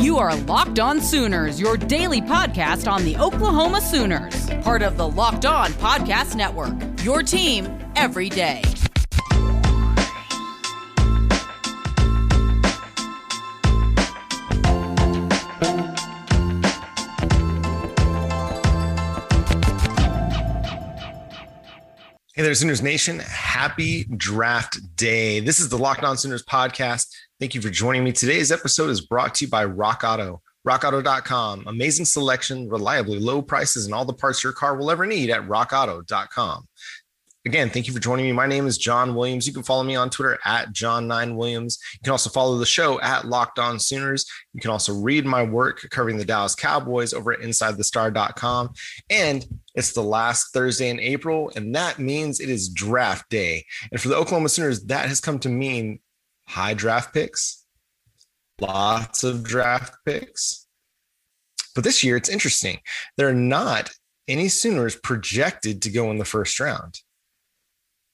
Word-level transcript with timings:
You 0.00 0.16
are 0.16 0.34
Locked 0.34 0.80
On 0.80 0.98
Sooners, 0.98 1.60
your 1.60 1.76
daily 1.76 2.22
podcast 2.22 2.90
on 2.90 3.04
the 3.04 3.18
Oklahoma 3.18 3.82
Sooners, 3.82 4.48
part 4.62 4.80
of 4.80 4.96
the 4.96 5.06
Locked 5.06 5.44
On 5.44 5.70
Podcast 5.72 6.34
Network. 6.36 6.72
Your 7.04 7.22
team 7.22 7.68
every 7.96 8.30
day. 8.30 8.62
Hey 22.32 22.44
there, 22.44 22.54
Sooners 22.54 22.80
Nation. 22.80 23.18
Happy 23.18 24.04
draft 24.16 24.96
day. 24.96 25.40
This 25.40 25.60
is 25.60 25.68
the 25.68 25.76
Locked 25.76 26.04
On 26.04 26.16
Sooners 26.16 26.42
podcast. 26.42 27.09
Thank 27.40 27.54
you 27.54 27.62
for 27.62 27.70
joining 27.70 28.04
me. 28.04 28.12
Today's 28.12 28.52
episode 28.52 28.90
is 28.90 29.00
brought 29.00 29.34
to 29.36 29.46
you 29.46 29.50
by 29.50 29.64
Rock 29.64 30.02
Auto. 30.04 30.42
RockAuto.com. 30.68 31.64
Amazing 31.68 32.04
selection, 32.04 32.68
reliably 32.68 33.18
low 33.18 33.40
prices, 33.40 33.86
and 33.86 33.94
all 33.94 34.04
the 34.04 34.12
parts 34.12 34.44
your 34.44 34.52
car 34.52 34.76
will 34.76 34.90
ever 34.90 35.06
need 35.06 35.30
at 35.30 35.48
RockAuto.com. 35.48 36.68
Again, 37.46 37.70
thank 37.70 37.86
you 37.86 37.94
for 37.94 37.98
joining 37.98 38.26
me. 38.26 38.32
My 38.32 38.46
name 38.46 38.66
is 38.66 38.76
John 38.76 39.14
Williams. 39.14 39.46
You 39.46 39.54
can 39.54 39.62
follow 39.62 39.82
me 39.82 39.96
on 39.96 40.10
Twitter 40.10 40.38
at 40.44 40.74
John9Williams. 40.74 41.78
You 41.94 42.00
can 42.04 42.10
also 42.10 42.28
follow 42.28 42.58
the 42.58 42.66
show 42.66 43.00
at 43.00 43.26
Locked 43.26 43.58
On 43.58 43.78
Sooners. 43.78 44.26
You 44.52 44.60
can 44.60 44.70
also 44.70 44.92
read 44.92 45.24
my 45.24 45.42
work 45.42 45.80
covering 45.88 46.18
the 46.18 46.26
Dallas 46.26 46.54
Cowboys 46.54 47.14
over 47.14 47.32
at 47.32 47.40
InsideTheStar.com. 47.40 48.74
And 49.08 49.46
it's 49.74 49.94
the 49.94 50.02
last 50.02 50.52
Thursday 50.52 50.90
in 50.90 51.00
April, 51.00 51.50
and 51.56 51.74
that 51.74 51.98
means 51.98 52.38
it 52.38 52.50
is 52.50 52.68
draft 52.68 53.30
day. 53.30 53.64
And 53.90 53.98
for 53.98 54.08
the 54.08 54.16
Oklahoma 54.16 54.50
Sooners, 54.50 54.84
that 54.84 55.08
has 55.08 55.20
come 55.20 55.38
to 55.38 55.48
mean 55.48 56.00
high 56.50 56.74
draft 56.74 57.14
picks, 57.14 57.64
lots 58.60 59.22
of 59.22 59.44
draft 59.44 59.94
picks. 60.04 60.66
But 61.76 61.84
this 61.84 62.02
year, 62.02 62.16
it's 62.16 62.28
interesting. 62.28 62.80
There 63.16 63.28
are 63.28 63.34
not 63.34 63.90
any 64.26 64.48
Sooners 64.48 64.96
projected 64.96 65.80
to 65.82 65.90
go 65.90 66.10
in 66.10 66.18
the 66.18 66.24
first 66.24 66.58
round. 66.58 66.98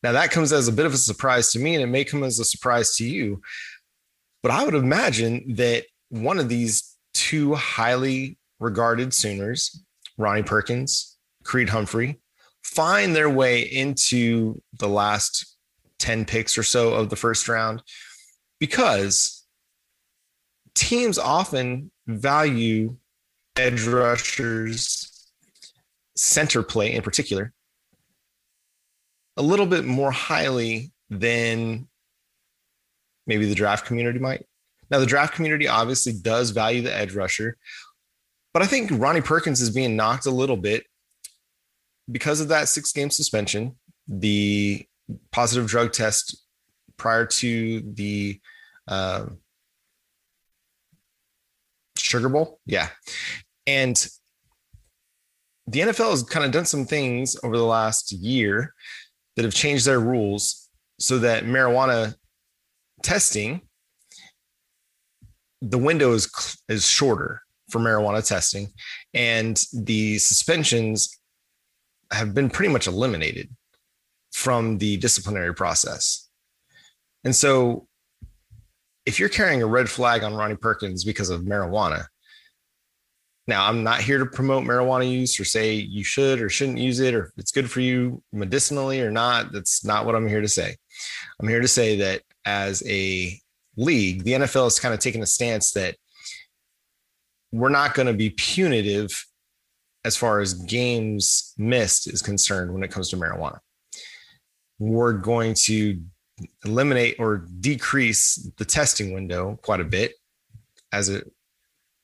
Now, 0.02 0.12
that 0.12 0.30
comes 0.30 0.52
as 0.52 0.68
a 0.68 0.72
bit 0.72 0.84
of 0.84 0.92
a 0.92 0.98
surprise 0.98 1.50
to 1.52 1.58
me, 1.58 1.74
and 1.74 1.82
it 1.82 1.86
may 1.86 2.04
come 2.04 2.22
as 2.22 2.38
a 2.38 2.44
surprise 2.44 2.94
to 2.96 3.08
you. 3.08 3.40
But 4.42 4.52
I 4.52 4.64
would 4.64 4.74
imagine 4.74 5.54
that 5.56 5.84
one 6.10 6.38
of 6.38 6.50
these 6.50 6.94
two 7.14 7.54
highly 7.54 8.36
regarded 8.60 9.14
Sooners, 9.14 9.82
Ronnie 10.18 10.42
Perkins, 10.42 11.16
Creed 11.42 11.70
Humphrey, 11.70 12.20
find 12.62 13.16
their 13.16 13.30
way 13.30 13.62
into 13.62 14.60
the 14.78 14.88
last 14.88 15.56
10 15.98 16.26
picks 16.26 16.58
or 16.58 16.62
so 16.62 16.92
of 16.92 17.08
the 17.08 17.16
first 17.16 17.48
round 17.48 17.82
because 18.58 19.44
teams 20.74 21.18
often 21.18 21.90
value 22.06 22.96
edge 23.56 23.84
rushers, 23.84 25.30
center 26.14 26.62
play 26.62 26.92
in 26.94 27.02
particular, 27.02 27.52
a 29.36 29.42
little 29.42 29.66
bit 29.66 29.84
more 29.84 30.10
highly 30.10 30.92
than 31.10 31.88
maybe 33.26 33.46
the 33.46 33.54
draft 33.54 33.86
community 33.86 34.18
might. 34.18 34.46
Now, 34.90 34.98
the 34.98 35.06
draft 35.06 35.34
community 35.34 35.66
obviously 35.66 36.12
does 36.12 36.50
value 36.50 36.82
the 36.82 36.94
edge 36.94 37.12
rusher, 37.12 37.56
but 38.54 38.62
I 38.62 38.66
think 38.66 38.90
Ronnie 38.92 39.20
Perkins 39.20 39.60
is 39.60 39.70
being 39.70 39.96
knocked 39.96 40.26
a 40.26 40.30
little 40.30 40.56
bit 40.56 40.86
because 42.10 42.40
of 42.40 42.48
that 42.48 42.68
six 42.68 42.92
game 42.92 43.10
suspension, 43.10 43.76
the 44.06 44.86
positive 45.32 45.66
drug 45.66 45.92
test 45.92 46.45
prior 46.96 47.26
to 47.26 47.80
the 47.80 48.40
uh, 48.88 49.26
Sugar 51.96 52.28
Bowl. 52.28 52.60
Yeah. 52.66 52.88
And 53.66 53.96
the 55.66 55.80
NFL 55.80 56.10
has 56.10 56.22
kind 56.22 56.46
of 56.46 56.52
done 56.52 56.64
some 56.64 56.84
things 56.86 57.36
over 57.42 57.56
the 57.56 57.64
last 57.64 58.12
year 58.12 58.72
that 59.34 59.44
have 59.44 59.54
changed 59.54 59.84
their 59.86 60.00
rules 60.00 60.68
so 60.98 61.18
that 61.18 61.44
marijuana 61.44 62.14
testing 63.02 63.60
the 65.62 65.78
window 65.78 66.12
is 66.12 66.30
is 66.68 66.86
shorter 66.86 67.40
for 67.70 67.80
marijuana 67.80 68.26
testing 68.26 68.68
and 69.14 69.64
the 69.72 70.18
suspensions 70.18 71.18
have 72.12 72.34
been 72.34 72.48
pretty 72.48 72.72
much 72.72 72.86
eliminated 72.86 73.48
from 74.32 74.78
the 74.78 74.96
disciplinary 74.98 75.54
process 75.54 76.25
and 77.26 77.36
so 77.36 77.86
if 79.04 79.20
you're 79.20 79.28
carrying 79.28 79.62
a 79.62 79.66
red 79.66 79.90
flag 79.90 80.22
on 80.22 80.34
Ronnie 80.34 80.56
Perkins 80.56 81.04
because 81.04 81.28
of 81.28 81.42
marijuana 81.42 82.06
now, 83.48 83.68
I'm 83.68 83.84
not 83.84 84.00
here 84.00 84.18
to 84.18 84.26
promote 84.26 84.64
marijuana 84.64 85.08
use 85.08 85.38
or 85.38 85.44
say 85.44 85.74
you 85.74 86.02
should 86.02 86.40
or 86.40 86.48
shouldn't 86.48 86.78
use 86.78 86.98
it 86.98 87.14
or 87.14 87.32
it's 87.36 87.52
good 87.52 87.70
for 87.70 87.80
you 87.80 88.22
medicinally 88.32 89.00
or 89.00 89.10
not. 89.10 89.52
That's 89.52 89.84
not 89.84 90.04
what 90.04 90.16
I'm 90.16 90.26
here 90.26 90.40
to 90.40 90.48
say. 90.48 90.74
I'm 91.38 91.48
here 91.48 91.60
to 91.60 91.68
say 91.68 91.96
that 91.96 92.22
as 92.44 92.82
a 92.88 93.38
league, 93.76 94.24
the 94.24 94.32
NFL 94.32 94.64
has 94.64 94.80
kind 94.80 94.92
of 94.92 94.98
taken 94.98 95.22
a 95.22 95.26
stance 95.26 95.72
that 95.72 95.96
we're 97.52 97.68
not 97.68 97.94
going 97.94 98.08
to 98.08 98.14
be 98.14 98.30
punitive 98.30 99.24
as 100.04 100.16
far 100.16 100.40
as 100.40 100.54
games 100.54 101.54
missed 101.56 102.08
is 102.08 102.22
concerned 102.22 102.72
when 102.72 102.82
it 102.82 102.90
comes 102.90 103.10
to 103.10 103.16
marijuana. 103.16 103.58
We're 104.80 105.12
going 105.12 105.54
to 105.66 106.00
eliminate 106.64 107.16
or 107.18 107.46
decrease 107.60 108.50
the 108.58 108.64
testing 108.64 109.12
window 109.12 109.58
quite 109.62 109.80
a 109.80 109.84
bit 109.84 110.14
as 110.92 111.08
it 111.08 111.30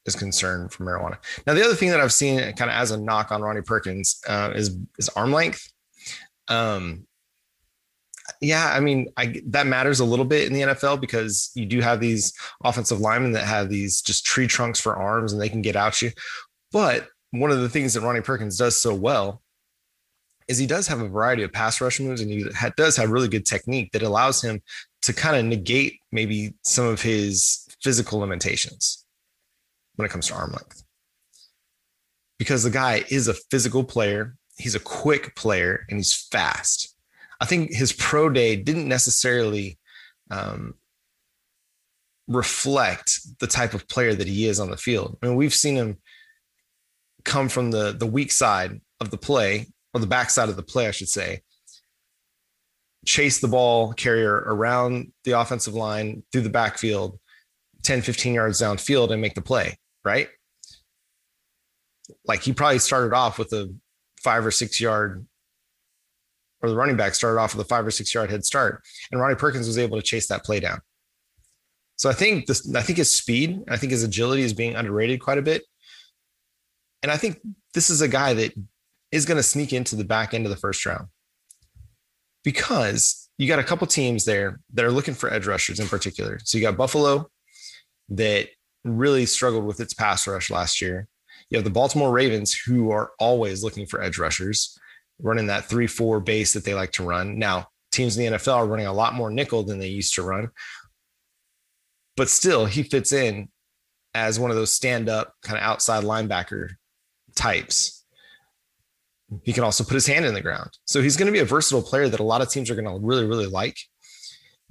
is 0.06 0.16
concerned 0.16 0.72
for 0.72 0.84
marijuana. 0.84 1.18
Now, 1.46 1.54
the 1.54 1.64
other 1.64 1.74
thing 1.74 1.90
that 1.90 2.00
I've 2.00 2.12
seen 2.12 2.38
kind 2.54 2.70
of 2.70 2.76
as 2.76 2.90
a 2.90 3.00
knock 3.00 3.30
on 3.30 3.42
Ronnie 3.42 3.62
Perkins 3.62 4.20
uh, 4.28 4.52
is 4.54 4.76
is 4.98 5.08
arm 5.10 5.32
length. 5.32 5.70
Um, 6.48 7.06
yeah, 8.40 8.72
I 8.72 8.80
mean, 8.80 9.08
I, 9.16 9.40
that 9.46 9.66
matters 9.66 10.00
a 10.00 10.04
little 10.04 10.24
bit 10.24 10.46
in 10.46 10.52
the 10.52 10.62
NFL 10.62 11.00
because 11.00 11.50
you 11.54 11.66
do 11.66 11.80
have 11.80 12.00
these 12.00 12.32
offensive 12.64 13.00
linemen 13.00 13.32
that 13.32 13.44
have 13.44 13.68
these 13.68 14.02
just 14.02 14.24
tree 14.24 14.46
trunks 14.46 14.80
for 14.80 14.96
arms 14.96 15.32
and 15.32 15.40
they 15.40 15.48
can 15.48 15.62
get 15.62 15.76
out 15.76 16.02
you. 16.02 16.10
But 16.72 17.08
one 17.30 17.50
of 17.50 17.60
the 17.60 17.68
things 17.68 17.94
that 17.94 18.00
Ronnie 18.00 18.20
Perkins 18.20 18.58
does 18.58 18.76
so 18.76 18.94
well 18.94 19.42
is 20.48 20.58
he 20.58 20.66
does 20.66 20.86
have 20.86 21.00
a 21.00 21.08
variety 21.08 21.42
of 21.42 21.52
pass 21.52 21.80
rush 21.80 22.00
moves 22.00 22.20
and 22.20 22.30
he 22.30 22.44
ha- 22.54 22.72
does 22.76 22.96
have 22.96 23.10
really 23.10 23.28
good 23.28 23.46
technique 23.46 23.92
that 23.92 24.02
allows 24.02 24.42
him 24.42 24.62
to 25.02 25.12
kind 25.12 25.36
of 25.36 25.44
negate 25.44 25.98
maybe 26.10 26.54
some 26.62 26.86
of 26.86 27.02
his 27.02 27.66
physical 27.82 28.18
limitations 28.18 29.04
when 29.96 30.06
it 30.06 30.10
comes 30.10 30.28
to 30.28 30.34
arm 30.34 30.52
length. 30.52 30.84
Because 32.38 32.62
the 32.62 32.70
guy 32.70 33.04
is 33.10 33.28
a 33.28 33.34
physical 33.34 33.84
player, 33.84 34.36
he's 34.56 34.74
a 34.74 34.80
quick 34.80 35.34
player, 35.36 35.84
and 35.88 35.98
he's 35.98 36.14
fast. 36.14 36.96
I 37.40 37.44
think 37.44 37.72
his 37.72 37.92
pro 37.92 38.28
day 38.28 38.56
didn't 38.56 38.88
necessarily 38.88 39.78
um, 40.30 40.74
reflect 42.28 43.38
the 43.38 43.46
type 43.46 43.74
of 43.74 43.88
player 43.88 44.14
that 44.14 44.26
he 44.26 44.46
is 44.46 44.60
on 44.60 44.70
the 44.70 44.76
field. 44.76 45.18
I 45.22 45.26
mean, 45.26 45.36
we've 45.36 45.54
seen 45.54 45.76
him 45.76 45.98
come 47.24 47.48
from 47.48 47.70
the 47.70 47.92
the 47.92 48.06
weak 48.06 48.32
side 48.32 48.80
of 49.00 49.10
the 49.10 49.18
play, 49.18 49.66
or 49.94 50.00
the 50.00 50.06
backside 50.06 50.48
of 50.48 50.56
the 50.56 50.62
play, 50.62 50.88
I 50.88 50.92
should 50.92 51.08
say, 51.08 51.42
chase 53.04 53.40
the 53.40 53.48
ball 53.48 53.92
carrier 53.92 54.34
around 54.34 55.12
the 55.24 55.32
offensive 55.32 55.74
line 55.74 56.22
through 56.32 56.42
the 56.42 56.50
backfield, 56.50 57.18
10, 57.82 58.02
15 58.02 58.34
yards 58.34 58.60
downfield 58.60 59.10
and 59.10 59.20
make 59.20 59.34
the 59.34 59.42
play 59.42 59.76
right? 60.04 60.28
Like 62.24 62.42
he 62.42 62.52
probably 62.52 62.78
started 62.78 63.14
off 63.14 63.38
with 63.38 63.52
a 63.52 63.74
five 64.22 64.44
or 64.44 64.50
six 64.50 64.80
yard, 64.80 65.26
or 66.62 66.68
the 66.68 66.76
running 66.76 66.96
back 66.96 67.14
started 67.14 67.40
off 67.40 67.54
with 67.54 67.64
a 67.64 67.68
five 67.68 67.86
or 67.86 67.90
six 67.90 68.14
yard 68.14 68.30
head 68.30 68.44
start, 68.44 68.82
and 69.10 69.20
Ronnie 69.20 69.34
Perkins 69.34 69.66
was 69.66 69.78
able 69.78 69.96
to 69.96 70.02
chase 70.02 70.28
that 70.28 70.44
play 70.44 70.60
down. 70.60 70.80
So 71.96 72.10
I 72.10 72.12
think 72.12 72.46
this, 72.46 72.74
I 72.74 72.82
think 72.82 72.98
his 72.98 73.14
speed, 73.14 73.62
I 73.68 73.76
think 73.76 73.92
his 73.92 74.02
agility 74.02 74.42
is 74.42 74.52
being 74.52 74.74
underrated 74.74 75.20
quite 75.20 75.38
a 75.38 75.42
bit. 75.42 75.62
And 77.02 77.12
I 77.12 77.16
think 77.16 77.38
this 77.74 77.90
is 77.90 78.00
a 78.00 78.08
guy 78.08 78.34
that 78.34 78.52
is 79.12 79.26
going 79.26 79.36
to 79.36 79.42
sneak 79.42 79.72
into 79.72 79.94
the 79.94 80.04
back 80.04 80.34
end 80.34 80.46
of 80.46 80.50
the 80.50 80.56
first 80.56 80.84
round 80.84 81.06
because 82.42 83.28
you 83.38 83.46
got 83.46 83.58
a 83.58 83.64
couple 83.64 83.86
teams 83.86 84.24
there 84.24 84.58
that 84.72 84.84
are 84.84 84.90
looking 84.90 85.14
for 85.14 85.32
edge 85.32 85.46
rushers 85.46 85.78
in 85.78 85.86
particular. 85.86 86.38
So 86.44 86.58
you 86.58 86.64
got 86.64 86.76
Buffalo 86.76 87.28
that 88.10 88.48
really 88.84 89.26
struggled 89.26 89.64
with 89.64 89.80
its 89.80 89.94
pass 89.94 90.26
rush 90.26 90.50
last 90.50 90.80
year. 90.80 91.06
You 91.50 91.58
have 91.58 91.64
the 91.64 91.70
Baltimore 91.70 92.10
Ravens, 92.10 92.54
who 92.54 92.90
are 92.90 93.12
always 93.18 93.62
looking 93.62 93.86
for 93.86 94.02
edge 94.02 94.18
rushers, 94.18 94.78
running 95.20 95.46
that 95.48 95.66
3 95.66 95.86
4 95.86 96.20
base 96.20 96.52
that 96.54 96.64
they 96.64 96.74
like 96.74 96.92
to 96.92 97.04
run. 97.04 97.38
Now, 97.38 97.66
teams 97.90 98.16
in 98.16 98.32
the 98.32 98.38
NFL 98.38 98.56
are 98.56 98.66
running 98.66 98.86
a 98.86 98.92
lot 98.92 99.14
more 99.14 99.30
nickel 99.30 99.62
than 99.62 99.78
they 99.78 99.88
used 99.88 100.14
to 100.14 100.22
run. 100.22 100.48
But 102.16 102.28
still, 102.28 102.66
he 102.66 102.82
fits 102.82 103.12
in 103.12 103.48
as 104.14 104.38
one 104.38 104.50
of 104.50 104.56
those 104.56 104.72
stand 104.72 105.08
up 105.08 105.34
kind 105.42 105.58
of 105.58 105.62
outside 105.62 106.04
linebacker 106.04 106.70
types. 107.34 108.01
He 109.44 109.52
can 109.52 109.64
also 109.64 109.84
put 109.84 109.94
his 109.94 110.06
hand 110.06 110.24
in 110.24 110.34
the 110.34 110.40
ground. 110.40 110.70
So 110.86 111.00
he's 111.00 111.16
going 111.16 111.26
to 111.26 111.32
be 111.32 111.38
a 111.38 111.44
versatile 111.44 111.82
player 111.82 112.08
that 112.08 112.20
a 112.20 112.24
lot 112.24 112.42
of 112.42 112.50
teams 112.50 112.70
are 112.70 112.74
going 112.74 112.86
to 112.86 113.04
really, 113.04 113.26
really 113.26 113.46
like. 113.46 113.76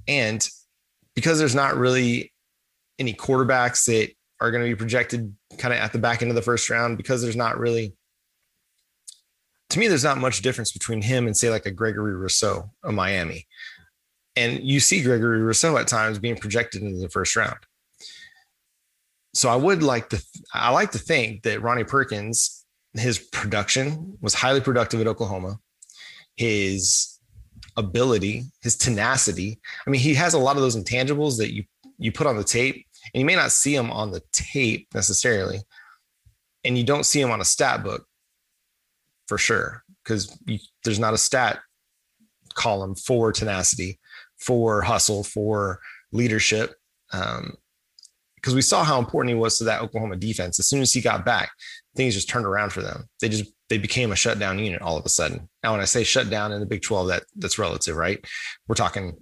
And 0.06 0.46
because 1.14 1.38
there's 1.38 1.54
not 1.54 1.76
really 1.76 2.32
any 2.98 3.14
quarterbacks 3.14 3.86
that 3.86 4.12
are 4.40 4.50
going 4.50 4.62
to 4.62 4.68
be 4.68 4.76
projected 4.76 5.34
kind 5.58 5.72
of 5.72 5.80
at 5.80 5.92
the 5.92 5.98
back 5.98 6.22
end 6.22 6.30
of 6.30 6.34
the 6.34 6.42
first 6.42 6.68
round 6.68 6.96
because 6.96 7.22
there's 7.22 7.36
not 7.36 7.58
really 7.58 7.94
to 9.70 9.78
me 9.78 9.88
there's 9.88 10.04
not 10.04 10.18
much 10.18 10.42
difference 10.42 10.72
between 10.72 11.00
him 11.00 11.26
and 11.26 11.36
say 11.36 11.48
like 11.48 11.64
a 11.64 11.70
Gregory 11.70 12.14
Rousseau 12.14 12.70
of 12.82 12.92
Miami. 12.94 13.46
And 14.36 14.62
you 14.62 14.80
see 14.80 15.02
Gregory 15.02 15.40
Rousseau 15.40 15.76
at 15.76 15.88
times 15.88 16.18
being 16.18 16.36
projected 16.36 16.82
into 16.82 16.98
the 16.98 17.08
first 17.08 17.36
round. 17.36 17.58
So 19.34 19.48
I 19.48 19.56
would 19.56 19.82
like 19.82 20.10
to 20.10 20.22
I 20.52 20.70
like 20.70 20.92
to 20.92 20.98
think 20.98 21.42
that 21.44 21.62
Ronnie 21.62 21.84
Perkins 21.84 22.61
his 22.94 23.18
production 23.18 24.18
was 24.20 24.34
highly 24.34 24.60
productive 24.60 25.00
at 25.00 25.06
Oklahoma. 25.06 25.58
His 26.36 27.18
ability, 27.76 28.44
his 28.62 28.76
tenacity. 28.76 29.60
I 29.86 29.90
mean, 29.90 30.00
he 30.00 30.14
has 30.14 30.34
a 30.34 30.38
lot 30.38 30.56
of 30.56 30.62
those 30.62 30.76
intangibles 30.76 31.38
that 31.38 31.52
you 31.52 31.64
you 31.98 32.10
put 32.10 32.26
on 32.26 32.36
the 32.36 32.44
tape, 32.44 32.86
and 33.14 33.20
you 33.20 33.24
may 33.24 33.36
not 33.36 33.52
see 33.52 33.76
them 33.76 33.90
on 33.90 34.10
the 34.10 34.22
tape 34.32 34.88
necessarily, 34.94 35.60
and 36.64 36.76
you 36.76 36.84
don't 36.84 37.06
see 37.06 37.20
them 37.20 37.30
on 37.30 37.40
a 37.40 37.44
stat 37.44 37.84
book 37.84 38.06
for 39.28 39.38
sure 39.38 39.84
because 40.02 40.36
there's 40.84 40.98
not 40.98 41.14
a 41.14 41.18
stat 41.18 41.60
column 42.54 42.94
for 42.94 43.32
tenacity, 43.32 44.00
for 44.38 44.82
hustle, 44.82 45.22
for 45.22 45.80
leadership. 46.12 46.74
Um, 47.12 47.56
because 48.42 48.54
we 48.54 48.62
saw 48.62 48.82
how 48.82 48.98
important 48.98 49.34
he 49.34 49.40
was 49.40 49.56
to 49.58 49.64
that 49.64 49.82
Oklahoma 49.82 50.16
defense. 50.16 50.58
As 50.58 50.66
soon 50.66 50.82
as 50.82 50.92
he 50.92 51.00
got 51.00 51.24
back, 51.24 51.52
things 51.94 52.14
just 52.14 52.28
turned 52.28 52.44
around 52.44 52.70
for 52.70 52.82
them. 52.82 53.08
They 53.20 53.28
just 53.28 53.52
they 53.68 53.78
became 53.78 54.12
a 54.12 54.16
shutdown 54.16 54.58
unit 54.58 54.82
all 54.82 54.96
of 54.96 55.06
a 55.06 55.08
sudden. 55.08 55.48
Now, 55.62 55.72
when 55.72 55.80
I 55.80 55.84
say 55.84 56.02
shutdown 56.02 56.52
in 56.52 56.60
the 56.60 56.66
Big 56.66 56.82
12, 56.82 57.08
that 57.08 57.22
that's 57.36 57.58
relative, 57.58 57.96
right? 57.96 58.22
We're 58.66 58.74
talking 58.74 59.16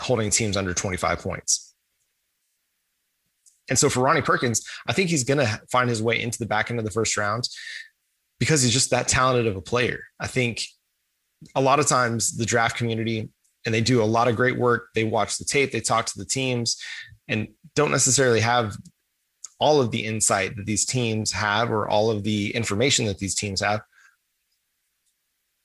holding 0.00 0.30
teams 0.30 0.56
under 0.56 0.74
25 0.74 1.20
points. 1.20 1.74
And 3.68 3.78
so 3.78 3.88
for 3.88 4.00
Ronnie 4.00 4.22
Perkins, 4.22 4.66
I 4.88 4.92
think 4.92 5.08
he's 5.08 5.24
going 5.24 5.38
to 5.38 5.60
find 5.70 5.88
his 5.88 6.02
way 6.02 6.20
into 6.20 6.38
the 6.38 6.46
back 6.46 6.70
end 6.70 6.80
of 6.80 6.84
the 6.84 6.90
first 6.90 7.16
round 7.16 7.48
because 8.40 8.62
he's 8.62 8.72
just 8.72 8.90
that 8.90 9.06
talented 9.06 9.46
of 9.46 9.56
a 9.56 9.62
player. 9.62 10.00
I 10.18 10.26
think 10.26 10.66
a 11.54 11.60
lot 11.60 11.78
of 11.78 11.86
times 11.86 12.36
the 12.36 12.44
draft 12.44 12.76
community 12.76 13.28
and 13.64 13.72
they 13.72 13.80
do 13.80 14.02
a 14.02 14.04
lot 14.04 14.26
of 14.26 14.34
great 14.34 14.58
work. 14.58 14.88
They 14.94 15.04
watch 15.04 15.38
the 15.38 15.44
tape, 15.44 15.70
they 15.70 15.80
talk 15.80 16.06
to 16.06 16.18
the 16.18 16.24
teams, 16.24 16.76
and 17.32 17.48
don't 17.74 17.90
necessarily 17.90 18.40
have 18.40 18.76
all 19.58 19.80
of 19.80 19.90
the 19.90 20.04
insight 20.04 20.56
that 20.56 20.66
these 20.66 20.84
teams 20.84 21.32
have 21.32 21.70
or 21.70 21.88
all 21.88 22.10
of 22.10 22.24
the 22.24 22.54
information 22.54 23.06
that 23.06 23.18
these 23.18 23.34
teams 23.34 23.60
have. 23.60 23.80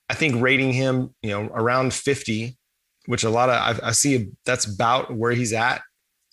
I 0.08 0.14
think 0.14 0.40
rating 0.40 0.72
him, 0.72 1.14
you 1.22 1.30
know, 1.30 1.50
around 1.52 1.92
50, 1.92 2.56
which 3.06 3.24
a 3.24 3.30
lot 3.30 3.50
of 3.50 3.82
I, 3.82 3.88
I 3.88 3.92
see 3.92 4.30
that's 4.46 4.64
about 4.64 5.14
where 5.14 5.32
he's 5.32 5.52
at, 5.52 5.82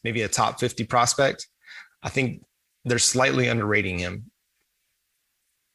maybe 0.04 0.22
a 0.22 0.28
top 0.28 0.60
50 0.60 0.86
prospect. 0.86 1.48
I 2.02 2.10
think 2.10 2.42
they're 2.86 3.00
slightly 3.00 3.48
underrating 3.48 4.00
him. 4.00 4.32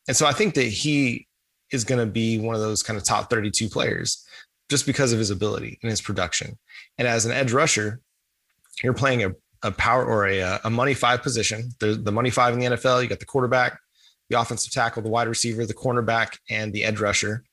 And 0.08 0.16
so 0.16 0.26
I 0.26 0.32
think 0.32 0.54
that 0.54 0.62
he 0.62 1.26
is 1.70 1.84
going 1.84 1.98
to 1.98 2.10
be 2.10 2.38
one 2.38 2.54
of 2.54 2.60
those 2.60 2.82
kind 2.82 2.96
of 2.96 3.04
top 3.04 3.28
32 3.28 3.68
players 3.68 4.24
just 4.70 4.86
because 4.86 5.12
of 5.12 5.18
his 5.18 5.30
ability 5.30 5.78
and 5.82 5.90
his 5.90 6.00
production. 6.00 6.56
And 6.96 7.06
as 7.06 7.26
an 7.26 7.32
edge 7.32 7.52
rusher, 7.52 8.00
you're 8.82 8.94
playing 8.94 9.24
a 9.24 9.32
a 9.62 9.70
power 9.70 10.04
or 10.04 10.26
a, 10.26 10.40
uh, 10.40 10.58
a 10.64 10.70
money 10.70 10.94
five 10.94 11.22
position. 11.22 11.70
The, 11.80 11.94
the 11.94 12.12
money 12.12 12.30
five 12.30 12.54
in 12.54 12.60
the 12.60 12.66
NFL, 12.66 13.02
you 13.02 13.08
got 13.08 13.20
the 13.20 13.26
quarterback, 13.26 13.78
the 14.28 14.40
offensive 14.40 14.72
tackle, 14.72 15.02
the 15.02 15.08
wide 15.08 15.28
receiver, 15.28 15.66
the 15.66 15.74
cornerback, 15.74 16.38
and 16.48 16.72
the 16.72 16.84
edge 16.84 17.00
rusher. 17.00 17.44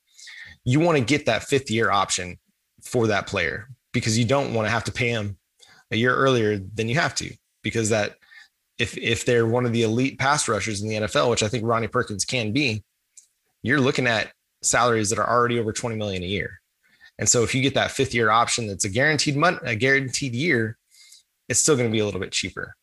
You 0.64 0.80
want 0.80 0.98
to 0.98 1.04
get 1.04 1.26
that 1.26 1.44
fifth 1.44 1.70
year 1.70 1.92
option 1.92 2.38
for 2.84 3.08
that 3.08 3.28
player 3.28 3.68
because 3.94 4.18
you 4.18 4.26
don't 4.26 4.54
want 4.54 4.66
to 4.66 4.72
have 4.72 4.84
to 4.86 4.92
pay 4.92 5.10
him 5.10 5.38
a 5.92 5.98
year 5.98 6.16
earlier 6.16 6.58
than 6.58 6.90
you 6.90 6.96
have 6.96 7.16
to 7.16 7.34
because 7.64 7.90
that 7.90 8.16
if 8.78 8.98
if 8.98 9.26
they're 9.26 9.48
one 9.48 9.66
of 9.66 9.74
the 9.74 9.84
elite 9.84 10.20
pass 10.20 10.48
rushers 10.48 10.82
in 10.82 10.90
the 10.90 10.96
NFL, 10.96 11.30
which 11.30 11.44
I 11.44 11.48
think 11.48 11.66
Ronnie 11.66 11.88
Perkins 11.88 12.26
can 12.26 12.52
be, 12.52 12.84
you're 13.64 13.82
looking 13.82 14.08
at 14.08 14.32
salaries 14.62 15.10
that 15.10 15.20
are 15.20 15.30
already 15.30 15.60
over 15.60 15.72
20 15.72 15.96
million 15.96 16.24
a 16.24 16.28
year. 16.28 16.62
And 17.20 17.28
so 17.28 17.44
if 17.44 17.56
you 17.56 17.62
get 17.62 17.74
that 17.74 17.92
fifth 17.92 18.14
year 18.14 18.30
option 18.30 18.68
that's 18.68 18.86
a 18.86 18.90
guaranteed 18.90 19.36
month, 19.36 19.60
a 19.64 19.76
guaranteed 19.76 20.36
year, 20.36 20.78
it's 21.50 21.60
still 21.60 21.76
going 21.76 21.88
to 21.88 21.92
be 21.92 22.00
a 22.00 22.06
little 22.06 22.20
bit 22.20 22.32
cheaper. 22.32 22.76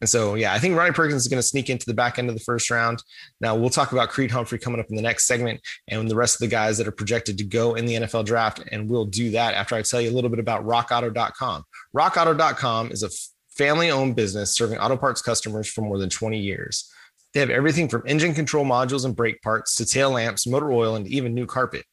And 0.00 0.10
so, 0.10 0.34
yeah, 0.34 0.52
I 0.52 0.58
think 0.58 0.76
Ronnie 0.76 0.92
Perkins 0.92 1.22
is 1.22 1.28
going 1.28 1.40
to 1.40 1.46
sneak 1.46 1.70
into 1.70 1.86
the 1.86 1.94
back 1.94 2.18
end 2.18 2.28
of 2.28 2.34
the 2.34 2.42
first 2.42 2.70
round. 2.70 3.02
Now, 3.40 3.54
we'll 3.54 3.70
talk 3.70 3.92
about 3.92 4.10
Creed 4.10 4.30
Humphrey 4.30 4.58
coming 4.58 4.78
up 4.78 4.86
in 4.90 4.96
the 4.96 5.02
next 5.02 5.26
segment 5.26 5.60
and 5.88 6.10
the 6.10 6.16
rest 6.16 6.34
of 6.34 6.40
the 6.40 6.54
guys 6.54 6.76
that 6.76 6.86
are 6.86 6.92
projected 6.92 7.38
to 7.38 7.44
go 7.44 7.74
in 7.76 7.86
the 7.86 7.94
NFL 7.94 8.26
draft. 8.26 8.62
And 8.70 8.90
we'll 8.90 9.06
do 9.06 9.30
that 9.30 9.54
after 9.54 9.74
I 9.74 9.80
tell 9.80 10.00
you 10.00 10.10
a 10.10 10.12
little 10.12 10.28
bit 10.28 10.38
about 10.38 10.66
rockauto.com. 10.66 11.64
Rockauto.com 11.96 12.92
is 12.92 13.02
a 13.02 13.10
family 13.56 13.90
owned 13.90 14.16
business 14.16 14.54
serving 14.54 14.78
auto 14.78 14.98
parts 14.98 15.22
customers 15.22 15.66
for 15.66 15.80
more 15.80 15.98
than 15.98 16.10
20 16.10 16.38
years. 16.38 16.92
They 17.32 17.40
have 17.40 17.50
everything 17.50 17.88
from 17.88 18.02
engine 18.06 18.34
control 18.34 18.66
modules 18.66 19.06
and 19.06 19.16
brake 19.16 19.40
parts 19.40 19.76
to 19.76 19.86
tail 19.86 20.10
lamps, 20.10 20.46
motor 20.46 20.72
oil, 20.72 20.96
and 20.96 21.06
even 21.06 21.32
new 21.32 21.46
carpet. 21.46 21.84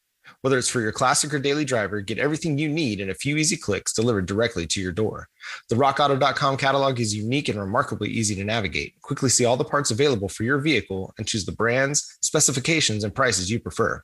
Whether 0.43 0.57
it's 0.57 0.67
for 0.67 0.81
your 0.81 0.91
classic 0.91 1.33
or 1.33 1.39
daily 1.39 1.63
driver, 1.63 2.01
get 2.01 2.19
everything 2.19 2.57
you 2.57 2.67
need 2.67 2.99
in 2.99 3.09
a 3.09 3.13
few 3.13 3.37
easy 3.37 3.55
clicks 3.55 3.93
delivered 3.93 4.25
directly 4.25 4.67
to 4.67 4.81
your 4.81 4.91
door. 4.91 5.29
The 5.69 5.75
rockauto.com 5.75 6.57
catalog 6.57 6.99
is 6.99 7.15
unique 7.15 7.47
and 7.47 7.57
remarkably 7.57 8.09
easy 8.09 8.35
to 8.35 8.43
navigate. 8.43 8.99
Quickly 8.99 9.29
see 9.29 9.45
all 9.45 9.55
the 9.55 9.63
parts 9.63 9.89
available 9.89 10.27
for 10.27 10.43
your 10.43 10.57
vehicle 10.57 11.13
and 11.17 11.25
choose 11.25 11.45
the 11.45 11.53
brands, 11.53 12.17
specifications, 12.19 13.05
and 13.05 13.15
prices 13.15 13.49
you 13.49 13.57
prefer. 13.57 14.03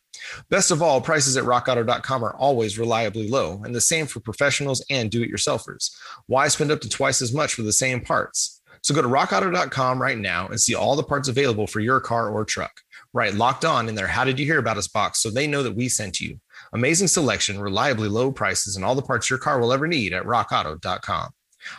Best 0.49 0.71
of 0.71 0.81
all, 0.81 1.01
prices 1.01 1.35
at 1.35 1.43
rockauto.com 1.43 2.23
are 2.23 2.37
always 2.37 2.79
reliably 2.79 3.27
low, 3.27 3.61
and 3.65 3.75
the 3.75 3.81
same 3.81 4.07
for 4.07 4.21
professionals 4.21 4.81
and 4.89 5.11
do 5.11 5.21
it 5.21 5.29
yourselfers. 5.29 5.93
Why 6.27 6.47
spend 6.47 6.71
up 6.71 6.79
to 6.81 6.89
twice 6.89 7.21
as 7.21 7.33
much 7.33 7.53
for 7.53 7.63
the 7.63 7.73
same 7.73 7.99
parts? 7.99 8.61
So 8.81 8.93
go 8.93 9.01
to 9.01 9.09
rockauto.com 9.09 10.01
right 10.01 10.17
now 10.17 10.47
and 10.47 10.57
see 10.57 10.73
all 10.73 10.95
the 10.95 11.03
parts 11.03 11.27
available 11.27 11.67
for 11.67 11.81
your 11.81 11.99
car 11.99 12.29
or 12.29 12.45
truck. 12.45 12.79
Right, 13.11 13.33
locked 13.33 13.65
on 13.65 13.89
in 13.89 13.95
their 13.95 14.07
How 14.07 14.23
Did 14.23 14.39
You 14.39 14.45
Hear 14.45 14.59
About 14.59 14.77
Us 14.77 14.87
box 14.87 15.19
so 15.19 15.31
they 15.31 15.47
know 15.47 15.63
that 15.63 15.75
we 15.75 15.89
sent 15.89 16.21
you. 16.21 16.39
Amazing 16.73 17.07
selection, 17.07 17.59
reliably 17.59 18.07
low 18.07 18.31
prices, 18.31 18.75
and 18.75 18.85
all 18.85 18.93
the 18.93 19.01
parts 19.01 19.29
your 19.29 19.39
car 19.39 19.59
will 19.59 19.73
ever 19.73 19.87
need 19.87 20.13
at 20.13 20.25
rockauto.com. 20.25 21.31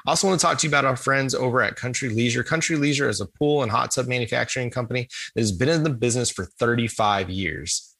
I 0.06 0.10
also 0.10 0.26
want 0.26 0.40
to 0.40 0.46
talk 0.46 0.58
to 0.58 0.66
you 0.66 0.70
about 0.70 0.84
our 0.84 0.96
friends 0.96 1.34
over 1.34 1.62
at 1.62 1.76
Country 1.76 2.08
Leisure. 2.08 2.42
Country 2.42 2.76
Leisure 2.76 3.08
is 3.08 3.20
a 3.20 3.26
pool 3.26 3.62
and 3.62 3.70
hot 3.70 3.92
tub 3.92 4.08
manufacturing 4.08 4.70
company 4.70 5.08
that 5.34 5.40
has 5.40 5.52
been 5.52 5.68
in 5.68 5.84
the 5.84 5.90
business 5.90 6.30
for 6.30 6.46
35 6.58 7.30
years. 7.30 7.94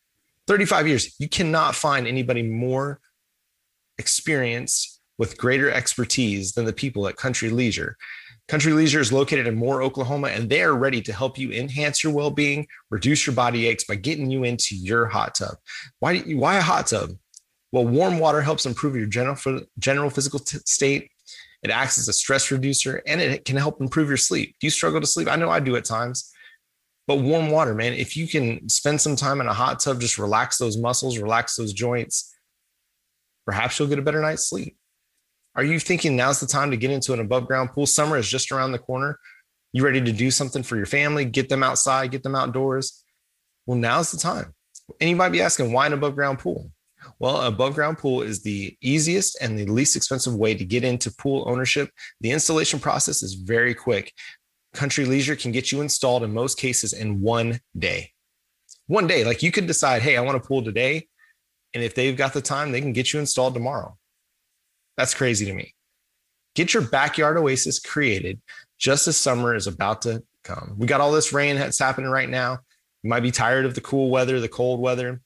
35 0.47 0.89
years. 0.89 1.15
You 1.19 1.29
cannot 1.29 1.75
find 1.75 2.07
anybody 2.07 2.43
more 2.43 3.01
experienced 3.99 5.01
with 5.19 5.37
greater 5.37 5.71
expertise 5.71 6.53
than 6.53 6.65
the 6.65 6.73
people 6.73 7.07
at 7.07 7.17
Country 7.17 7.51
Leisure. 7.51 7.97
Country 8.51 8.73
Leisure 8.73 8.99
is 8.99 9.13
located 9.13 9.47
in 9.47 9.55
Moore, 9.55 9.81
Oklahoma, 9.81 10.27
and 10.27 10.51
they 10.51 10.61
are 10.63 10.75
ready 10.75 11.01
to 11.03 11.13
help 11.13 11.39
you 11.39 11.53
enhance 11.53 12.03
your 12.03 12.13
well-being, 12.13 12.67
reduce 12.91 13.25
your 13.25 13.37
body 13.37 13.69
aches 13.69 13.85
by 13.85 13.95
getting 13.95 14.29
you 14.29 14.43
into 14.43 14.75
your 14.75 15.07
hot 15.07 15.37
tub. 15.37 15.55
Why? 16.01 16.13
You, 16.15 16.39
why 16.39 16.57
a 16.57 16.61
hot 16.61 16.89
tub? 16.89 17.11
Well, 17.71 17.87
warm 17.87 18.19
water 18.19 18.41
helps 18.41 18.67
improve 18.67 18.97
your 18.97 19.07
general 19.07 19.37
general 19.79 20.11
physical 20.11 20.41
t- 20.41 20.59
state. 20.67 21.13
It 21.63 21.71
acts 21.71 21.97
as 21.97 22.09
a 22.09 22.13
stress 22.13 22.51
reducer, 22.51 23.01
and 23.07 23.21
it 23.21 23.45
can 23.45 23.57
help 23.57 23.81
improve 23.81 24.09
your 24.09 24.17
sleep. 24.17 24.57
Do 24.59 24.67
you 24.67 24.73
struggle 24.73 25.01
to 25.01 25.07
sleep? 25.07 25.29
I 25.29 25.37
know 25.37 25.49
I 25.49 25.61
do 25.61 25.77
at 25.77 25.85
times. 25.85 26.33
But 27.07 27.21
warm 27.21 27.53
water, 27.53 27.73
man, 27.73 27.93
if 27.93 28.17
you 28.17 28.27
can 28.27 28.69
spend 28.69 29.01
some 29.01 29.15
time 29.15 29.41
in 29.41 29.47
a 29.47 29.55
hot 29.55 29.79
tub, 29.79 30.01
just 30.01 30.19
relax 30.19 30.59
those 30.59 30.77
muscles, 30.77 31.19
relax 31.19 31.55
those 31.55 31.73
joints, 31.73 32.37
perhaps 33.47 33.79
you'll 33.79 33.87
get 33.87 34.01
a 34.01 34.03
better 34.03 34.21
night's 34.21 34.49
sleep. 34.49 34.77
Are 35.57 35.65
you 35.65 35.81
thinking 35.81 36.17
now's 36.17 36.41
the 36.41 36.47
time 36.47 36.71
to 36.71 36.77
get 36.77 36.91
into 36.91 37.13
an 37.13 37.21
above 37.21 37.47
ground 37.47 37.71
pool? 37.73 37.87
Summer 37.87 38.17
is 38.17 38.29
just 38.29 38.53
around 38.53 38.73
the 38.73 38.79
corner. 38.79 39.19
You 39.73 39.85
ready 39.85 40.01
to 40.01 40.13
do 40.13 40.31
something 40.31 40.63
for 40.63 40.77
your 40.77 40.87
family, 40.87 41.25
get 41.25 41.49
them 41.49 41.63
outside, 41.63 42.11
get 42.11 42.23
them 42.23 42.35
outdoors? 42.35 43.05
Well, 43.67 43.79
now's 43.79 44.11
the 44.11 44.19
time. 44.19 44.55
And 45.01 45.11
you 45.11 45.17
might 45.17 45.31
be 45.31 45.41
asking, 45.41 45.73
why 45.73 45.87
an 45.87 45.93
above 45.93 46.15
ground 46.15 46.39
pool? 46.39 46.71
Well, 47.19 47.43
above 47.43 47.75
ground 47.75 47.99
pool 47.99 48.23
is 48.23 48.43
the 48.43 48.77
easiest 48.81 49.41
and 49.41 49.59
the 49.59 49.67
least 49.67 49.97
expensive 49.97 50.35
way 50.35 50.55
to 50.55 50.65
get 50.65 50.85
into 50.85 51.15
pool 51.15 51.45
ownership. 51.47 51.91
The 52.21 52.31
installation 52.31 52.79
process 52.79 53.23
is 53.23 53.35
very 53.35 53.75
quick. 53.75 54.13
Country 54.75 55.05
Leisure 55.05 55.37
can 55.37 55.53
get 55.53 55.73
you 55.73 55.81
installed 55.81 56.23
in 56.23 56.33
most 56.33 56.59
cases 56.59 56.93
in 56.93 57.21
one 57.21 57.61
day. 57.77 58.13
One 58.87 59.07
day, 59.07 59.25
like 59.25 59.43
you 59.43 59.53
could 59.53 59.67
decide, 59.67 60.03
hey, 60.03 60.17
I 60.17 60.21
want 60.21 60.37
a 60.37 60.41
pool 60.41 60.63
today. 60.63 61.09
And 61.75 61.83
if 61.83 61.95
they've 61.95 62.17
got 62.17 62.33
the 62.33 62.41
time, 62.41 62.73
they 62.73 62.81
can 62.81 62.93
get 62.93 63.13
you 63.13 63.21
installed 63.21 63.55
tomorrow. 63.55 63.97
That's 65.01 65.15
crazy 65.15 65.47
to 65.47 65.55
me. 65.55 65.75
Get 66.55 66.75
your 66.75 66.83
backyard 66.83 67.39
oasis 67.39 67.79
created 67.79 68.39
just 68.79 69.09
as 69.09 69.17
summer 69.17 69.55
is 69.55 69.67
about 69.67 70.03
to 70.03 70.23
come. 70.45 70.75
We 70.77 70.87
got 70.87 71.01
all 71.01 71.11
this 71.11 71.33
rain 71.33 71.57
that's 71.57 71.79
happening 71.79 72.11
right 72.11 72.29
now. 72.29 72.59
You 73.03 73.09
might 73.09 73.23
be 73.23 73.31
tired 73.31 73.65
of 73.65 73.75
the 73.75 73.81
cool 73.81 74.11
weather, 74.11 74.41
the 74.41 74.49
cold 74.49 74.79
weather, 74.79 75.23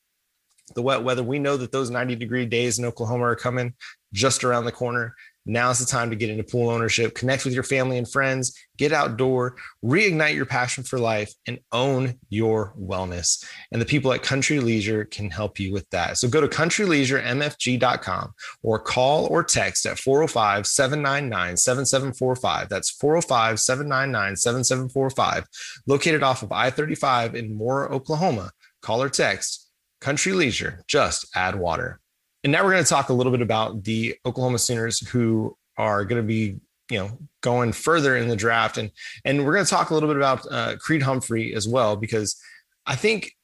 the 0.77 0.83
wet 0.83 1.03
weather. 1.03 1.25
We 1.25 1.41
know 1.41 1.57
that 1.57 1.73
those 1.73 1.91
90 1.91 2.15
degree 2.15 2.47
days 2.47 2.79
in 2.79 2.85
Oklahoma 2.85 3.25
are 3.25 3.35
coming 3.35 3.75
just 4.13 4.45
around 4.45 4.65
the 4.65 4.71
corner. 4.71 5.17
Now's 5.47 5.79
the 5.79 5.87
time 5.87 6.11
to 6.11 6.17
get 6.17 6.31
into 6.31 6.45
pool 6.45 6.71
ownership, 6.71 7.15
connect 7.15 7.45
with 7.45 7.53
your 7.53 7.63
family 7.63 7.99
and 7.99 8.11
friends, 8.11 8.59
get 8.77 8.93
outdoor, 8.93 9.57
reignite 9.85 10.35
your 10.35 10.47
passion 10.47 10.85
for 10.85 10.99
life, 10.99 11.33
and 11.47 11.59
own 11.73 12.19
your 12.31 12.73
wellness. 12.81 13.45
And 13.71 13.81
the 13.81 13.87
people 13.87 14.13
at 14.13 14.23
Country 14.23 14.59
Leisure 14.61 15.05
can 15.05 15.31
help 15.31 15.59
you 15.59 15.73
with 15.73 15.89
that. 15.91 16.17
So 16.19 16.29
go 16.29 16.41
to 16.41 16.49
countryleisuremfg.com 16.49 18.35
or 18.63 18.79
call 18.79 19.27
or 19.27 19.45
text 19.45 19.87
at 19.87 19.99
405 19.99 20.67
799 20.67 21.57
7745. 21.57 22.69
That's 22.69 22.91
405 22.91 23.61
799 23.61 24.37
7745. 24.37 25.47
Located 25.87 26.23
off 26.23 26.43
of 26.43 26.53
I 26.53 26.71
35 26.71 27.35
in 27.35 27.55
Moore, 27.55 27.93
Oklahoma. 27.93 28.51
Call 28.81 29.03
or 29.03 29.09
text 29.09 29.65
Country 30.01 30.35
Leisure, 30.35 30.85
just 30.87 31.27
add 31.35 31.55
water. 31.57 31.99
And 32.45 32.53
now 32.53 32.63
we're 32.63 32.73
going 32.73 32.85
to 32.85 32.89
talk 32.89 33.09
a 33.09 33.15
little 33.15 33.33
bit 33.33 33.41
about 33.41 33.85
the 33.85 34.17
Oklahoma 34.27 34.59
Sooners 34.59 35.01
who 35.09 35.57
are 35.79 36.05
going 36.05 36.21
to 36.21 36.27
be, 36.27 36.61
you 36.91 36.99
know, 36.99 37.19
going 37.41 37.73
further 37.73 38.17
in 38.19 38.29
the 38.29 38.37
draft, 38.37 38.77
and 38.77 38.91
and 39.25 39.45
we're 39.45 39.55
going 39.55 39.65
to 39.65 39.71
talk 39.71 39.89
a 39.89 39.95
little 39.95 40.09
bit 40.11 40.19
about 40.19 40.47
uh, 40.53 40.77
Creed 40.77 41.03
Humphrey 41.03 41.55
as 41.55 41.67
well 41.67 41.97
because 41.97 42.37
I 42.85 42.97
think, 42.97 43.35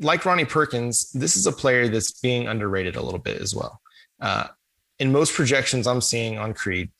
like 0.00 0.24
Ronnie 0.24 0.44
Perkins, 0.44 1.12
this 1.12 1.36
is 1.36 1.46
a 1.46 1.52
player 1.52 1.88
that's 1.88 2.20
being 2.20 2.48
underrated 2.48 2.96
a 2.96 3.02
little 3.02 3.20
bit 3.20 3.40
as 3.40 3.54
well. 3.54 3.80
Uh, 4.20 4.48
in 4.98 5.12
most 5.12 5.32
projections 5.32 5.86
I'm 5.86 6.00
seeing 6.00 6.36
on 6.36 6.52
Creed, 6.52 6.90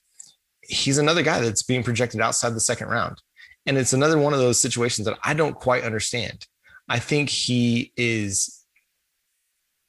he's 0.62 0.98
another 0.98 1.22
guy 1.22 1.40
that's 1.40 1.64
being 1.64 1.82
projected 1.82 2.20
outside 2.20 2.54
the 2.54 2.60
second 2.60 2.86
round, 2.86 3.20
and 3.66 3.76
it's 3.76 3.92
another 3.92 4.18
one 4.18 4.32
of 4.32 4.38
those 4.38 4.60
situations 4.60 5.06
that 5.06 5.18
I 5.24 5.34
don't 5.34 5.54
quite 5.54 5.82
understand. 5.82 6.46
I 6.88 7.00
think 7.00 7.28
he 7.28 7.92
is 7.96 8.64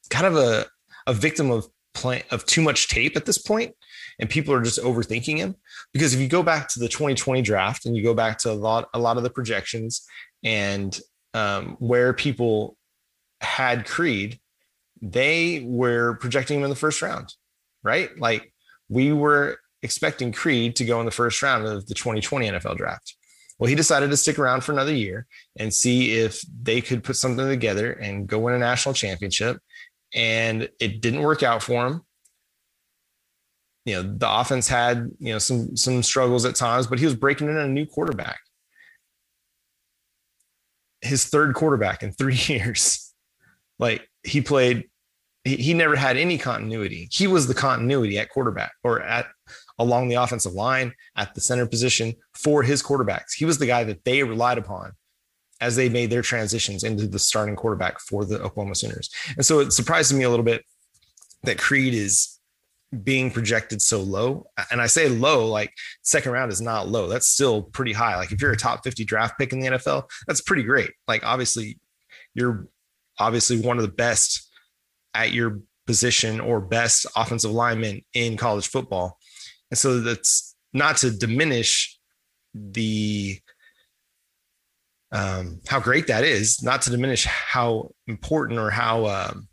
kind 0.10 0.26
of 0.26 0.36
a 0.36 0.66
a 1.12 1.14
victim 1.14 1.52
of 1.52 1.68
of 2.32 2.46
too 2.46 2.62
much 2.62 2.88
tape 2.88 3.18
at 3.18 3.26
this 3.26 3.38
point 3.38 3.76
and 4.18 4.30
people 4.30 4.54
are 4.54 4.62
just 4.62 4.80
overthinking 4.80 5.36
him 5.36 5.54
because 5.92 6.14
if 6.14 6.22
you 6.22 6.28
go 6.28 6.42
back 6.42 6.70
to 6.70 6.80
the 6.80 6.88
2020 6.88 7.42
draft 7.42 7.86
and 7.86 7.98
you 7.98 8.02
go 8.02 8.14
back 8.14 8.38
to 8.38 8.50
a 8.50 8.54
lot 8.54 8.88
a 8.94 9.00
lot 9.00 9.18
of 9.18 9.24
the 9.24 9.30
projections 9.30 10.08
and 10.42 11.02
um, 11.34 11.76
where 11.80 12.14
people 12.14 12.78
had 13.42 13.86
Creed, 13.86 14.40
they 15.02 15.64
were 15.66 16.16
projecting 16.16 16.58
him 16.58 16.64
in 16.64 16.70
the 16.70 16.76
first 16.76 17.02
round, 17.02 17.34
right? 17.84 18.18
Like 18.18 18.54
we 18.90 19.12
were 19.12 19.58
expecting 19.82 20.32
Creed 20.32 20.76
to 20.78 20.86
go 20.86 21.00
in 21.00 21.06
the 21.06 21.12
first 21.12 21.42
round 21.42 21.66
of 21.66 21.88
the 21.88 21.96
2020 21.96 22.50
NFL 22.50 22.78
draft. 22.78 23.16
Well, 23.58 23.70
he 23.70 23.76
decided 23.76 24.10
to 24.10 24.18
stick 24.18 24.40
around 24.40 24.64
for 24.64 24.72
another 24.72 24.94
year 24.94 25.28
and 25.58 25.74
see 25.74 26.14
if 26.14 26.42
they 26.62 26.82
could 26.82 27.04
put 27.04 27.16
something 27.16 27.48
together 27.48 27.92
and 27.92 28.28
go 28.28 28.40
win 28.40 28.56
a 28.56 28.60
national 28.60 28.96
championship 28.96 29.58
and 30.14 30.70
it 30.80 31.02
didn't 31.02 31.22
work 31.22 31.44
out 31.44 31.64
for 31.64 31.88
him. 31.88 32.02
You 33.86 33.96
know, 33.96 34.16
the 34.18 34.32
offense 34.32 34.68
had, 34.68 35.10
you 35.20 35.34
know, 35.34 35.40
some 35.40 35.76
some 35.76 36.04
struggles 36.04 36.46
at 36.46 36.56
times, 36.56 36.88
but 36.88 37.00
he 37.00 37.06
was 37.06 37.16
breaking 37.16 37.50
in 37.50 37.58
a 37.58 37.68
new 37.68 37.86
quarterback. 37.86 38.40
His 41.02 41.26
third 41.26 41.56
quarterback 41.56 42.04
in 42.04 42.12
3 42.14 42.36
years. 42.48 43.14
Like 43.80 44.08
he 44.24 44.42
played 44.42 44.88
he, 45.44 45.56
he 45.56 45.74
never 45.74 45.96
had 45.96 46.18
any 46.18 46.38
continuity. 46.38 47.10
He 47.12 47.26
was 47.26 47.48
the 47.48 47.56
continuity 47.56 48.20
at 48.20 48.30
quarterback 48.30 48.74
or 48.84 49.02
at 49.02 49.28
along 49.80 50.10
the 50.10 50.16
offensive 50.16 50.54
line 50.54 50.94
at 51.16 51.34
the 51.34 51.42
center 51.42 51.66
position 51.66 52.14
for 52.36 52.62
his 52.62 52.84
quarterbacks. 52.84 53.34
He 53.36 53.46
was 53.46 53.58
the 53.58 53.66
guy 53.66 53.84
that 53.86 54.06
they 54.06 54.22
relied 54.24 54.60
upon 54.60 54.92
as 55.62 55.76
they 55.76 55.88
made 55.88 56.10
their 56.10 56.24
transitions 56.24 56.84
into 56.84 57.08
the 57.08 57.20
starting 57.20 57.56
quarterback 57.56 58.00
for 58.00 58.26
the 58.26 58.42
Oklahoma 58.42 58.76
Sooners. 58.76 59.10
And 59.38 59.46
so 59.46 59.60
it 59.60 59.72
surprises 59.72 60.18
me 60.18 60.24
a 60.24 60.30
little 60.30 60.44
bit 60.44 60.66
that 61.44 61.58
Creed 61.58 61.94
is 61.94 62.40
being 63.04 63.32
projected 63.32 63.82
so 63.82 64.02
low. 64.02 64.48
And 64.70 64.82
I 64.82 64.88
say 64.88 65.08
low, 65.08 65.48
like 65.48 65.74
second 66.02 66.34
round 66.34 66.52
is 66.52 66.62
not 66.62 66.90
low. 66.90 67.08
That's 67.08 67.28
still 67.28 67.64
pretty 67.64 67.94
high. 67.94 68.18
Like 68.18 68.32
if 68.32 68.42
you're 68.42 68.52
a 68.52 68.58
top 68.58 68.84
50 68.84 69.06
draft 69.06 69.38
pick 69.40 69.54
in 69.54 69.60
the 69.60 69.68
NFL, 69.68 70.10
that's 70.28 70.42
pretty 70.42 70.64
great. 70.64 70.92
Like 71.08 71.26
obviously, 71.26 71.80
you're 72.34 72.68
obviously 73.20 73.62
one 73.62 73.78
of 73.78 73.84
the 73.84 73.92
best 73.92 74.50
at 75.14 75.32
your 75.32 75.62
position 75.88 76.40
or 76.40 76.60
best 76.60 77.06
offensive 77.16 77.52
lineman 77.52 78.02
in 78.14 78.36
college 78.36 78.68
football. 78.68 79.18
And 79.70 79.78
so 79.78 80.02
that's 80.02 80.56
not 80.74 80.98
to 80.98 81.12
diminish 81.12 81.98
the 82.54 83.40
um, 85.12 85.60
how 85.68 85.80
great 85.80 86.08
that 86.08 86.24
is, 86.24 86.64
not 86.64 86.82
to 86.84 86.90
diminish 86.90 87.26
how 87.26 87.92
important 88.08 88.60
or 88.60 88.70
how 88.70 89.06
um, 89.08 89.48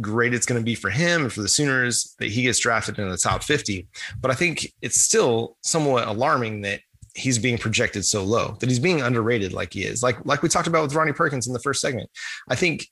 great 0.00 0.34
it's 0.34 0.46
going 0.46 0.60
to 0.60 0.64
be 0.64 0.74
for 0.74 0.90
him 0.90 1.22
and 1.22 1.32
for 1.32 1.42
the 1.42 1.48
Sooners 1.48 2.14
that 2.18 2.30
he 2.30 2.42
gets 2.42 2.58
drafted 2.58 2.98
in 2.98 3.08
the 3.08 3.16
top 3.16 3.42
50. 3.42 3.86
But 4.20 4.30
I 4.30 4.34
think 4.34 4.72
it's 4.82 5.00
still 5.00 5.56
somewhat 5.62 6.08
alarming 6.08 6.62
that 6.62 6.80
he's 7.14 7.38
being 7.38 7.58
projected 7.58 8.04
so 8.04 8.22
low, 8.22 8.56
that 8.60 8.68
he's 8.68 8.78
being 8.78 9.02
underrated 9.02 9.52
like 9.52 9.72
he 9.72 9.82
is. 9.84 10.02
Like 10.02 10.16
like 10.24 10.42
we 10.42 10.48
talked 10.48 10.68
about 10.68 10.82
with 10.82 10.94
Ronnie 10.94 11.12
Perkins 11.12 11.46
in 11.46 11.52
the 11.52 11.58
first 11.60 11.80
segment. 11.80 12.10
I 12.48 12.54
think 12.54 12.88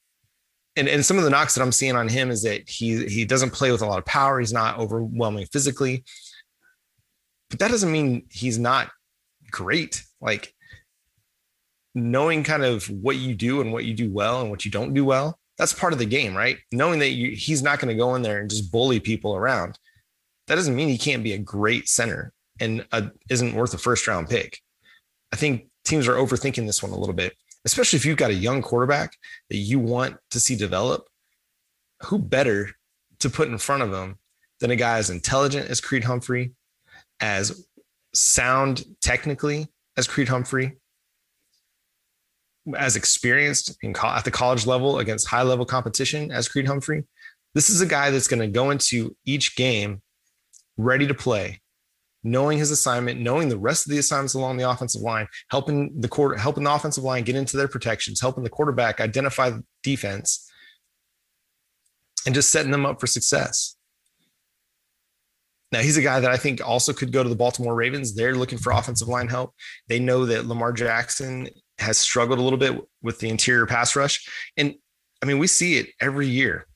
and, 0.77 0.89
and 0.89 1.05
some 1.05 1.17
of 1.17 1.25
the 1.25 1.31
knocks 1.31 1.55
that 1.55 1.63
I'm 1.63 1.73
seeing 1.73 1.97
on 1.97 2.09
him 2.09 2.31
is 2.31 2.43
that 2.43 2.69
he 2.69 3.07
he 3.07 3.25
doesn't 3.25 3.51
play 3.51 3.73
with 3.73 3.83
a 3.83 3.87
lot 3.87 3.99
of 3.99 4.05
power. 4.05 4.39
He's 4.39 4.53
not 4.53 4.79
overwhelming 4.79 5.47
physically. 5.47 6.05
But 7.51 7.61
that 7.61 7.71
doesn't 7.71 7.91
mean 7.91 8.27
he's 8.31 8.59
not 8.59 8.91
great. 9.51 10.03
Like 10.21 10.55
knowing 11.95 12.45
kind 12.45 12.65
of 12.65 12.89
what 12.89 13.17
you 13.17 13.35
do 13.35 13.61
and 13.61 13.73
what 13.73 13.85
you 13.85 13.95
do 13.95 14.11
well 14.11 14.43
and 14.43 14.51
what 14.51 14.65
you 14.65 14.71
don't 14.71 14.95
do 14.95 15.05
well, 15.05 15.39
that's 15.59 15.73
part 15.73 15.93
of 15.93 15.99
the 15.99 16.05
game, 16.05 16.37
right? 16.37 16.59
Knowing 16.73 16.99
that 16.99 17.11
you, 17.11 17.31
he's 17.31 17.63
not 17.63 17.79
going 17.79 17.89
to 17.89 17.99
go 17.99 18.15
in 18.15 18.23
there 18.23 18.41
and 18.41 18.51
just 18.51 18.71
bully 18.71 19.01
people 19.01 19.35
around. 19.35 19.79
That 20.47 20.57
doesn't 20.57 20.77
mean 20.77 20.89
he 20.89 20.99
can't 20.99 21.25
be 21.25 21.33
a 21.33 21.39
great 21.39 21.89
center 21.89 22.33
and 22.61 22.87
a, 22.93 23.11
isn't 23.31 23.55
worth 23.55 23.75
a 23.75 23.79
first 23.79 24.07
round 24.07 24.29
pick. 24.29 24.61
I 25.33 25.37
think 25.37 25.69
teams 25.85 26.07
are 26.07 26.15
overthinking 26.15 26.67
this 26.67 26.83
one 26.83 26.93
a 26.93 26.99
little 26.99 27.15
bit, 27.15 27.35
especially 27.65 27.97
if 27.97 28.05
you've 28.05 28.19
got 28.19 28.31
a 28.31 28.35
young 28.35 28.63
quarterback 28.63 29.15
that 29.49 29.57
you 29.57 29.79
want 29.79 30.17
to 30.31 30.41
see 30.41 30.57
develop. 30.57 31.07
Who 32.03 32.19
better 32.19 32.71
to 33.21 33.31
put 33.31 33.49
in 33.49 33.57
front 33.57 33.83
of 33.83 33.93
him 33.93 34.19
than 34.61 34.71
a 34.71 34.77
guy 34.77 34.99
as 34.99 35.09
intelligent 35.09 35.71
as 35.71 35.81
Creed 35.81 36.05
Humphrey, 36.05 36.53
as 37.21 37.67
sound 38.13 38.85
technically 39.01 39.69
as 39.97 40.07
Creed 40.07 40.29
Humphrey, 40.29 40.79
as 42.77 42.97
experienced 42.97 43.77
co- 43.95 44.09
at 44.09 44.25
the 44.25 44.31
college 44.31 44.67
level 44.67 44.99
against 44.99 45.29
high 45.29 45.43
level 45.43 45.65
competition 45.65 46.31
as 46.31 46.49
Creed 46.49 46.67
Humphrey. 46.67 47.05
This 47.55 47.71
is 47.71 47.81
a 47.81 47.87
guy 47.87 48.11
that's 48.11 48.29
going 48.29 48.41
to 48.41 48.49
go 48.49 48.71
into 48.71 49.17
each 49.25 49.57
game 49.57 50.03
ready 50.77 51.07
to 51.07 51.15
play, 51.15 51.61
knowing 52.23 52.59
his 52.59 52.71
assignment, 52.71 53.21
knowing 53.21 53.49
the 53.49 53.59
rest 53.59 53.87
of 53.87 53.91
the 53.91 53.99
assignments 53.99 54.35
along 54.35 54.57
the 54.57 54.69
offensive 54.69 55.01
line, 55.01 55.27
helping 55.51 55.99
the 56.01 56.09
quarter, 56.09 56.37
helping 56.37 56.65
the 56.65 56.73
offensive 56.73 57.05
line 57.05 57.25
get 57.25 57.37
into 57.37 57.57
their 57.57 57.69
protections, 57.69 58.21
helping 58.21 58.45
the 58.45 58.51
quarterback 58.51 59.01
identify 59.01 59.49
the 59.49 59.65
defense, 59.83 60.51
and 62.27 62.35
just 62.35 62.51
setting 62.51 62.73
them 62.73 62.85
up 62.85 63.01
for 63.01 63.07
success. 63.07 63.76
Now 65.73 65.81
he's 65.81 65.97
a 65.97 66.03
guy 66.03 66.21
that 66.21 66.31
I 66.31 66.37
think 66.37 66.67
also 66.67 66.93
could 66.93 67.13
go 67.13 67.23
to 67.23 67.29
the 67.29 67.37
Baltimore 67.37 67.75
Ravens. 67.75 68.15
They're 68.15 68.37
looking 68.37 68.59
for 68.59 68.73
offensive 68.73 69.09
line 69.09 69.29
help. 69.29 69.55
They 69.89 69.99
know 69.99 70.27
that 70.27 70.47
Lamar 70.47 70.73
Jackson 70.73 71.49
has 71.79 71.99
struggled 71.99 72.39
a 72.39 72.43
little 72.43 72.59
bit 72.59 72.81
with 73.03 73.19
the 73.19 73.29
interior 73.29 73.67
pass 73.67 73.97
rush. 73.97 74.27
And 74.57 74.75
I 75.23 75.27
mean, 75.27 75.39
we 75.39 75.47
see 75.47 75.77
it 75.79 75.89
every 76.01 76.29
year. 76.29 76.67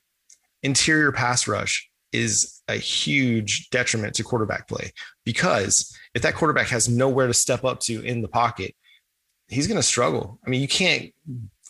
Interior 0.62 1.12
pass 1.12 1.46
rush 1.46 1.88
is 2.12 2.60
a 2.68 2.74
huge 2.74 3.70
detriment 3.70 4.14
to 4.14 4.24
quarterback 4.24 4.66
play 4.66 4.92
because 5.24 5.96
if 6.14 6.22
that 6.22 6.34
quarterback 6.34 6.66
has 6.68 6.88
nowhere 6.88 7.28
to 7.28 7.34
step 7.34 7.64
up 7.64 7.80
to 7.80 8.02
in 8.02 8.20
the 8.20 8.28
pocket, 8.28 8.74
he's 9.48 9.68
going 9.68 9.76
to 9.76 9.82
struggle. 9.82 10.40
I 10.44 10.50
mean, 10.50 10.60
you 10.60 10.68
can't 10.68 11.12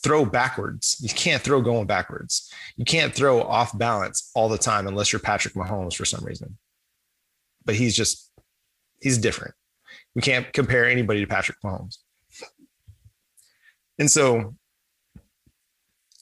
throw 0.02 0.24
backwards. 0.24 0.96
You 1.00 1.10
can't 1.10 1.42
throw 1.42 1.60
going 1.60 1.86
backwards. 1.86 2.50
You 2.76 2.86
can't 2.86 3.14
throw 3.14 3.42
off 3.42 3.76
balance 3.76 4.30
all 4.34 4.48
the 4.48 4.58
time 4.58 4.86
unless 4.86 5.12
you're 5.12 5.20
Patrick 5.20 5.54
Mahomes 5.54 5.94
for 5.94 6.06
some 6.06 6.24
reason 6.24 6.56
but 7.64 7.74
he's 7.74 7.96
just 7.96 8.30
he's 9.00 9.18
different. 9.18 9.54
We 10.14 10.22
can't 10.22 10.52
compare 10.52 10.88
anybody 10.88 11.20
to 11.20 11.26
Patrick 11.26 11.58
Mahomes. 11.64 11.98
And 13.98 14.10
so 14.10 14.54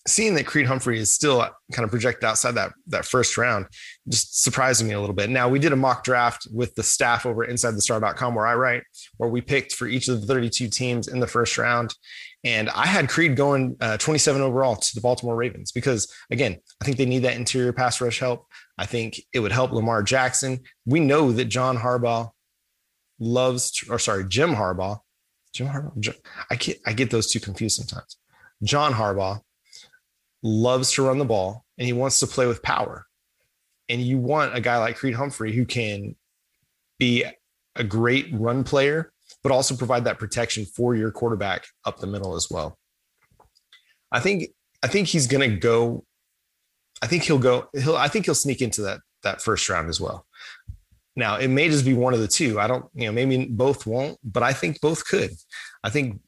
seeing 0.09 0.35
that 0.35 0.47
Creed 0.47 0.67
Humphrey 0.67 0.99
is 0.99 1.13
still 1.13 1.39
kind 1.73 1.85
of 1.85 1.91
projected 1.91 2.25
outside 2.25 2.53
that 2.53 2.73
that 2.89 3.05
first 3.05 3.37
round 3.37 3.67
just 4.09 4.43
surprised 4.43 4.85
me 4.85 4.95
a 4.95 5.01
little 5.01 5.15
bit. 5.15 5.31
Now 5.31 5.49
we 5.49 5.59
did 5.59 5.73
a 5.73 5.77
mock 5.77 6.03
draft 6.03 6.49
with 6.53 6.75
the 6.75 6.83
staff 6.83 7.27
over 7.27 7.45
at 7.45 7.51
insidethestar.com 7.51 8.35
where 8.35 8.47
I 8.47 8.55
write, 8.55 8.83
where 9.19 9.31
we 9.31 9.41
picked 9.41 9.75
for 9.75 9.87
each 9.87 10.09
of 10.09 10.21
the 10.21 10.27
32 10.27 10.69
teams 10.69 11.09
in 11.09 11.21
the 11.21 11.27
first 11.27 11.59
round. 11.59 11.95
And 12.45 12.71
I 12.71 12.87
had 12.87 13.09
Creed 13.09 13.37
going 13.37 13.77
uh, 13.81 13.97
27 13.99 14.41
overall 14.41 14.77
to 14.77 14.95
the 14.95 15.01
Baltimore 15.01 15.37
Ravens 15.37 15.73
because, 15.73 16.13
again, 16.31 16.57
I 16.81 16.85
think 16.85 16.97
they 16.97 17.07
need 17.07 17.25
that 17.25 17.37
interior 17.37 17.73
pass 17.73 18.01
rush 18.01 18.21
help. 18.21 18.47
I 18.79 18.87
think 18.87 19.21
it 19.33 19.41
would 19.41 19.53
help 19.53 19.73
Lamar 19.73 20.03
Jackson. 20.03 20.61
We 20.87 21.01
know 21.01 21.33
that 21.33 21.47
John 21.47 21.77
Harbaugh 21.77 22.31
loves, 23.19 23.85
or 23.91 23.99
sorry, 23.99 24.25
Jim 24.29 24.55
Harbaugh. 24.55 25.01
Jim 25.53 25.67
Harbaugh. 25.67 26.15
I 26.51 26.55
get 26.57 26.81
I 26.87 26.93
get 26.93 27.11
those 27.11 27.31
two 27.31 27.41
confused 27.41 27.77
sometimes. 27.77 28.17
John 28.63 28.93
Harbaugh 28.93 29.41
loves 30.43 30.93
to 30.93 31.03
run 31.03 31.19
the 31.19 31.25
ball 31.25 31.65
and 31.77 31.87
he 31.87 31.93
wants 31.93 32.21
to 32.21 32.27
play 32.27 32.47
with 32.47 32.63
power. 32.63 33.07
and 33.89 34.01
you 34.03 34.19
want 34.19 34.55
a 34.55 34.61
guy 34.61 34.77
like 34.79 34.97
Creed 34.97 35.15
Humphrey 35.15 35.53
who 35.55 35.65
can 35.65 36.15
be 36.99 37.25
a 37.75 37.85
great 37.85 38.27
run 38.33 38.65
player, 38.65 39.13
but 39.43 39.53
also 39.53 39.77
provide 39.77 40.05
that 40.05 40.19
protection 40.19 40.67
for 40.67 40.95
your 40.95 41.11
quarterback 41.11 41.67
up 41.85 41.99
the 41.99 42.07
middle 42.07 42.35
as 42.35 42.49
well. 42.51 42.79
I 44.13 44.21
think 44.21 44.51
I 44.83 44.87
think 44.89 45.09
he's 45.09 45.27
going 45.27 45.49
to 45.49 45.57
go. 45.57 46.05
I 47.03 47.07
think 47.07 47.25
he'll 47.25 47.39
go. 47.39 47.69
He'll. 47.75 47.97
I 47.97 48.09
think 48.09 48.25
he'll 48.25 48.35
sneak 48.35 48.61
into 48.61 48.83
that 48.83 49.01
that 49.23 49.43
first 49.43 49.69
round 49.69 49.89
as 49.89 50.01
well. 50.01 50.27
Now 51.17 51.37
it 51.37 51.49
may 51.49 51.69
just 51.69 51.85
be 51.85 51.95
one 51.95 52.15
of 52.15 52.21
the 52.21 52.29
two. 52.29 52.59
I 52.59 52.67
don't. 52.67 52.87
You 52.95 53.07
know, 53.07 53.13
maybe 53.13 53.47
both 53.47 53.87
won't, 53.87 54.19
but 54.25 54.43
I 54.43 54.53
think 54.53 54.81
both 54.81 55.07
could. 55.07 55.31
I 55.83 55.91
think 55.91 56.21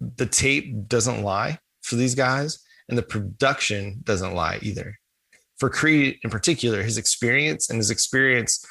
the 0.00 0.26
tape 0.26 0.88
doesn't 0.88 1.22
lie 1.22 1.58
for 1.82 1.96
these 1.96 2.14
guys, 2.14 2.58
and 2.88 2.98
the 2.98 3.02
production 3.02 4.00
doesn't 4.02 4.34
lie 4.34 4.58
either. 4.62 4.98
For 5.58 5.70
Creed 5.70 6.18
in 6.24 6.30
particular, 6.30 6.82
his 6.82 6.98
experience 6.98 7.70
and 7.70 7.78
his 7.78 7.90
experience 7.90 8.66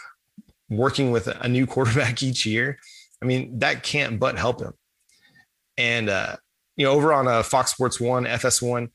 working 0.70 1.12
with 1.12 1.28
a 1.28 1.48
new 1.48 1.66
quarterback 1.74 2.22
each 2.22 2.46
year, 2.46 2.78
I 3.22 3.26
mean, 3.26 3.60
that 3.60 3.84
can't 3.84 4.20
but 4.20 4.38
help 4.38 4.62
him. 4.62 4.74
And 5.78 6.10
uh, 6.10 6.36
you 6.76 6.86
know, 6.86 6.92
over 6.92 7.14
on 7.14 7.28
uh, 7.28 7.44
Fox 7.44 7.72
Sports 7.72 8.00
One, 8.00 8.26
FS1, 8.26 8.90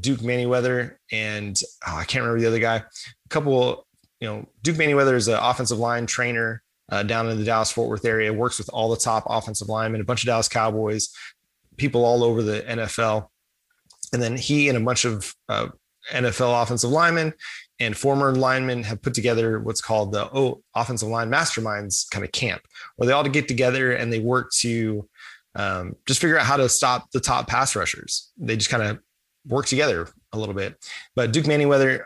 Duke 0.00 0.20
Manyweather, 0.20 0.96
and 1.10 1.60
oh, 1.86 1.96
I 1.96 2.04
can't 2.04 2.22
remember 2.22 2.40
the 2.40 2.48
other 2.48 2.58
guy. 2.58 2.76
A 2.76 3.28
couple, 3.28 3.86
you 4.20 4.28
know, 4.28 4.48
Duke 4.62 4.76
Manyweather 4.76 5.14
is 5.14 5.28
an 5.28 5.38
offensive 5.40 5.78
line 5.78 6.06
trainer 6.06 6.62
uh, 6.90 7.02
down 7.02 7.28
in 7.28 7.38
the 7.38 7.44
Dallas 7.44 7.70
Fort 7.70 7.88
Worth 7.88 8.04
area. 8.04 8.32
Works 8.32 8.58
with 8.58 8.68
all 8.70 8.90
the 8.90 8.96
top 8.96 9.24
offensive 9.26 9.68
linemen, 9.68 10.00
a 10.00 10.04
bunch 10.04 10.22
of 10.22 10.26
Dallas 10.26 10.48
Cowboys, 10.48 11.10
people 11.76 12.04
all 12.04 12.24
over 12.24 12.42
the 12.42 12.62
NFL, 12.62 13.28
and 14.12 14.22
then 14.22 14.36
he 14.36 14.68
and 14.68 14.78
a 14.78 14.80
bunch 14.80 15.04
of 15.04 15.34
uh, 15.48 15.68
NFL 16.10 16.62
offensive 16.62 16.90
linemen 16.90 17.32
and 17.80 17.96
former 17.96 18.34
linemen 18.34 18.82
have 18.84 19.02
put 19.02 19.14
together 19.14 19.58
what's 19.60 19.80
called 19.80 20.12
the 20.12 20.28
oh, 20.32 20.62
offensive 20.74 21.08
line 21.08 21.30
masterminds 21.30 22.08
kind 22.10 22.24
of 22.24 22.30
camp, 22.32 22.62
where 22.96 23.06
they 23.06 23.12
all 23.12 23.24
get 23.24 23.48
together 23.48 23.92
and 23.92 24.12
they 24.12 24.20
work 24.20 24.50
to 24.60 25.08
um, 25.54 25.96
just 26.06 26.20
figure 26.20 26.38
out 26.38 26.46
how 26.46 26.56
to 26.56 26.68
stop 26.68 27.10
the 27.10 27.20
top 27.20 27.48
pass 27.48 27.74
rushers. 27.74 28.30
They 28.38 28.56
just 28.56 28.70
kind 28.70 28.82
of 28.82 29.00
work 29.46 29.66
together 29.66 30.08
a 30.32 30.38
little 30.38 30.54
bit. 30.54 30.76
But 31.14 31.32
Duke 31.32 31.46
Manyweather 31.46 32.04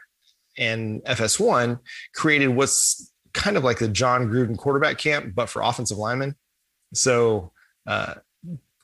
and 0.59 1.03
FS1 1.05 1.79
created 2.15 2.49
what's 2.49 3.13
kind 3.33 3.57
of 3.57 3.65
like 3.65 3.79
the 3.79 3.89
Jon 3.89 4.29
Gruden 4.29 4.57
quarterback 4.57 4.99
camp, 4.99 5.35
but 5.35 5.49
for 5.49 5.63
offensive 5.63 5.99
linemen. 5.99 6.35
So 6.95 7.53
uh, 7.87 8.15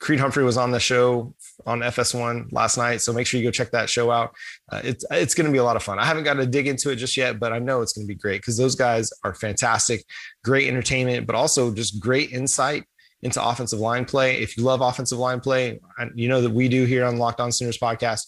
Creed 0.03 0.21
Humphrey 0.21 0.45
was 0.45 0.57
on 0.57 0.73
the 0.73 0.81
show 0.81 1.35
on 1.65 1.81
FS1 1.81 2.53
last 2.53 2.77
night, 2.77 3.01
so 3.01 3.13
make 3.13 3.27
sure 3.27 3.39
you 3.39 3.47
go 3.47 3.53
check 3.53 3.71
that 3.71 3.89
show 3.89 4.11
out. 4.11 4.35
Uh, 4.71 4.81
it's 4.83 5.05
it's 5.13 5.35
going 5.35 5.47
to 5.47 5.53
be 5.53 5.59
a 5.59 5.65
lot 5.65 5.77
of 5.77 5.83
fun. 5.83 5.99
I 5.99 6.05
haven't 6.05 6.25
got 6.25 6.35
to 6.35 6.47
dig 6.47 6.67
into 6.67 6.91
it 6.91 6.97
just 6.97 7.17
yet, 7.17 7.39
but 7.39 7.53
I 7.53 7.61
know 7.61 7.83
it's 7.83 7.93
going 7.93 8.07
to 8.07 8.13
be 8.13 8.19
great 8.19 8.41
because 8.41 8.57
those 8.57 8.75
guys 8.75 9.13
are 9.23 9.33
fantastic, 9.33 10.05
great 10.45 10.69
entertainment, 10.69 11.27
but 11.27 11.37
also 11.37 11.73
just 11.73 12.01
great 12.01 12.33
insight 12.33 12.85
into 13.23 13.45
offensive 13.45 13.79
line 13.79 14.05
play. 14.05 14.41
If 14.41 14.57
you 14.57 14.65
love 14.65 14.81
offensive 14.81 15.19
line 15.19 15.41
play, 15.41 15.81
you 16.15 16.29
know 16.29 16.41
that 16.41 16.51
we 16.51 16.69
do 16.69 16.85
here 16.85 17.05
on 17.05 17.19
Locked 17.19 17.41
On 17.41 17.53
Sooners 17.53 17.79
podcast. 17.79 18.27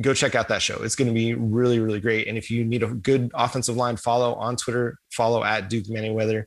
Go 0.00 0.14
check 0.14 0.34
out 0.34 0.48
that 0.48 0.62
show. 0.62 0.82
It's 0.82 0.94
going 0.94 1.08
to 1.08 1.14
be 1.14 1.34
really, 1.34 1.80
really 1.80 2.00
great. 2.00 2.28
And 2.28 2.38
if 2.38 2.50
you 2.50 2.64
need 2.64 2.82
a 2.82 2.88
good 2.88 3.30
offensive 3.34 3.76
line 3.76 3.96
follow 3.96 4.34
on 4.34 4.56
Twitter, 4.56 4.96
follow 5.10 5.42
at 5.42 5.68
Duke 5.68 5.86
Manyweather 5.86 6.44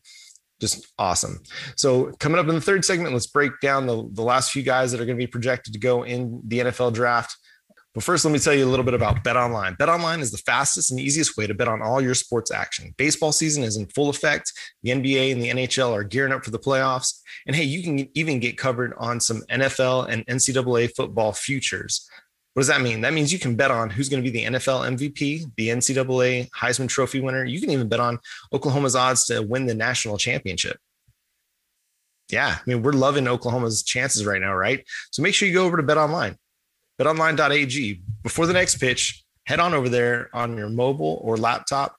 just 0.62 0.94
awesome. 0.98 1.42
So 1.76 2.12
coming 2.20 2.40
up 2.40 2.48
in 2.48 2.56
the 2.56 2.62
third 2.62 2.86
segment, 2.86 3.14
let's 3.14 3.28
break 3.28 3.52
down 3.62 3.88
the, 3.88 4.08
the 4.14 4.22
last 4.22 4.52
few 4.52 4.62
guys 4.62 4.92
that 4.92 5.02
are 5.02 5.06
going 5.06 5.18
to 5.18 5.22
be 5.22 5.28
projected 5.28 5.74
to 5.74 5.80
go 5.80 6.04
in 6.04 6.40
the 6.46 6.60
NFL 6.60 6.94
draft. 6.94 7.36
But 7.94 8.04
first, 8.04 8.24
let 8.24 8.32
me 8.32 8.40
tell 8.40 8.54
you 8.54 8.66
a 8.66 8.70
little 8.70 8.86
bit 8.86 8.94
about 8.94 9.22
Bet 9.24 9.36
Online. 9.36 9.76
Bet 9.76 9.90
Online 9.90 10.22
is 10.22 10.32
the 10.32 10.38
fastest 10.38 10.92
and 10.92 11.00
easiest 11.00 11.36
way 11.36 11.46
to 11.46 11.54
bet 11.54 11.68
on 11.68 11.82
all 11.82 12.00
your 12.00 12.14
sports 12.14 12.50
action. 12.50 12.94
Baseball 12.98 13.34
season 13.34 13.64
is 13.64 13.76
in 13.76 13.86
full 13.88 14.10
effect. 14.10 14.54
The 14.84 14.92
NBA 14.92 15.34
and 15.34 15.42
the 15.42 15.50
NHL 15.50 15.92
are 15.92 16.04
gearing 16.04 16.32
up 16.32 16.46
for 16.46 16.52
the 16.52 16.60
playoffs. 16.60 17.20
And 17.46 17.56
hey, 17.56 17.64
you 17.64 17.84
can 17.84 18.08
even 18.18 18.40
get 18.40 18.58
covered 18.58 18.94
on 18.98 19.20
some 19.20 19.42
NFL 19.52 20.08
and 20.08 20.26
NCAA 20.28 20.96
football 20.96 21.34
futures. 21.34 22.10
What 22.54 22.62
does 22.62 22.68
that 22.68 22.82
mean? 22.82 23.02
That 23.02 23.14
means 23.14 23.32
you 23.32 23.40
can 23.40 23.56
bet 23.56 23.72
on 23.72 23.90
who's 23.90 24.10
going 24.10 24.24
to 24.24 24.30
be 24.30 24.38
the 24.38 24.46
NFL 24.46 24.98
MVP, 24.98 25.52
the 25.56 25.70
NCAA 25.70 26.50
Heisman 26.52 26.90
Trophy 26.90 27.22
winner. 27.22 27.46
You 27.46 27.62
can 27.62 27.72
even 27.72 27.90
bet 27.90 28.02
on 28.02 28.20
Oklahoma's 28.54 28.96
odds 28.96 29.26
to 29.26 29.42
win 29.42 29.66
the 29.66 29.74
national 29.74 30.18
championship. 30.18 30.78
Yeah, 32.30 32.58
I 32.58 32.62
mean, 32.66 32.82
we're 32.82 32.94
loving 32.94 33.28
Oklahoma's 33.28 33.84
chances 33.84 34.26
right 34.26 34.42
now, 34.42 34.54
right? 34.54 34.86
So 35.12 35.22
make 35.22 35.34
sure 35.34 35.48
you 35.48 35.54
go 35.54 35.66
over 35.66 35.78
to 35.78 35.84
Bet 35.84 35.98
Online, 35.98 36.38
betonline.ag. 37.02 38.02
Before 38.24 38.46
the 38.46 38.54
next 38.54 38.78
pitch, 38.78 39.24
head 39.46 39.60
on 39.60 39.74
over 39.74 39.90
there 39.90 40.30
on 40.34 40.56
your 40.56 40.70
mobile 40.70 41.20
or 41.24 41.36
laptop 41.38 41.96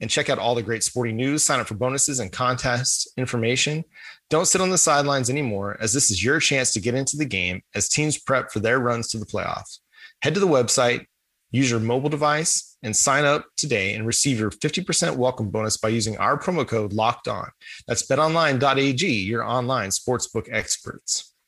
and 0.00 0.08
check 0.08 0.30
out 0.30 0.38
all 0.38 0.54
the 0.54 0.62
great 0.62 0.82
sporting 0.82 1.16
news, 1.16 1.44
sign 1.44 1.60
up 1.60 1.66
for 1.66 1.74
bonuses 1.74 2.20
and 2.20 2.32
contest 2.32 3.10
information. 3.18 3.84
Don't 4.30 4.46
sit 4.46 4.62
on 4.62 4.70
the 4.70 4.78
sidelines 4.78 5.28
anymore, 5.28 5.76
as 5.80 5.92
this 5.92 6.10
is 6.10 6.24
your 6.24 6.40
chance 6.40 6.72
to 6.72 6.80
get 6.80 6.94
into 6.94 7.18
the 7.18 7.26
game 7.26 7.60
as 7.74 7.88
teams 7.88 8.18
prep 8.18 8.50
for 8.50 8.60
their 8.60 8.78
runs 8.78 9.08
to 9.08 9.18
the 9.18 9.26
playoffs. 9.26 9.80
Head 10.22 10.34
to 10.34 10.40
the 10.40 10.46
website, 10.46 11.04
use 11.50 11.70
your 11.70 11.80
mobile 11.80 12.08
device, 12.08 12.78
and 12.82 12.96
sign 12.96 13.26
up 13.26 13.44
today 13.58 13.94
and 13.94 14.06
receive 14.06 14.40
your 14.40 14.50
50% 14.50 15.16
welcome 15.16 15.50
bonus 15.50 15.76
by 15.76 15.88
using 15.88 16.16
our 16.16 16.38
promo 16.38 16.66
code 16.66 16.94
locked 16.94 17.28
on. 17.28 17.50
That's 17.86 18.06
betonline.ag, 18.06 19.06
your 19.06 19.44
online 19.44 19.90
sportsbook 19.90 20.48
experts. 20.50 21.29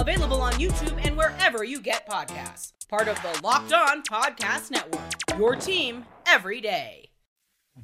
Available 0.00 0.40
on 0.40 0.54
YouTube 0.54 0.98
and 1.04 1.14
wherever 1.14 1.62
you 1.62 1.78
get 1.78 2.08
podcasts. 2.08 2.72
Part 2.88 3.06
of 3.06 3.20
the 3.20 3.38
Locked 3.44 3.74
On 3.74 4.02
Podcast 4.02 4.70
Network. 4.70 5.02
Your 5.38 5.54
team 5.56 6.06
every 6.26 6.62
day. 6.62 7.10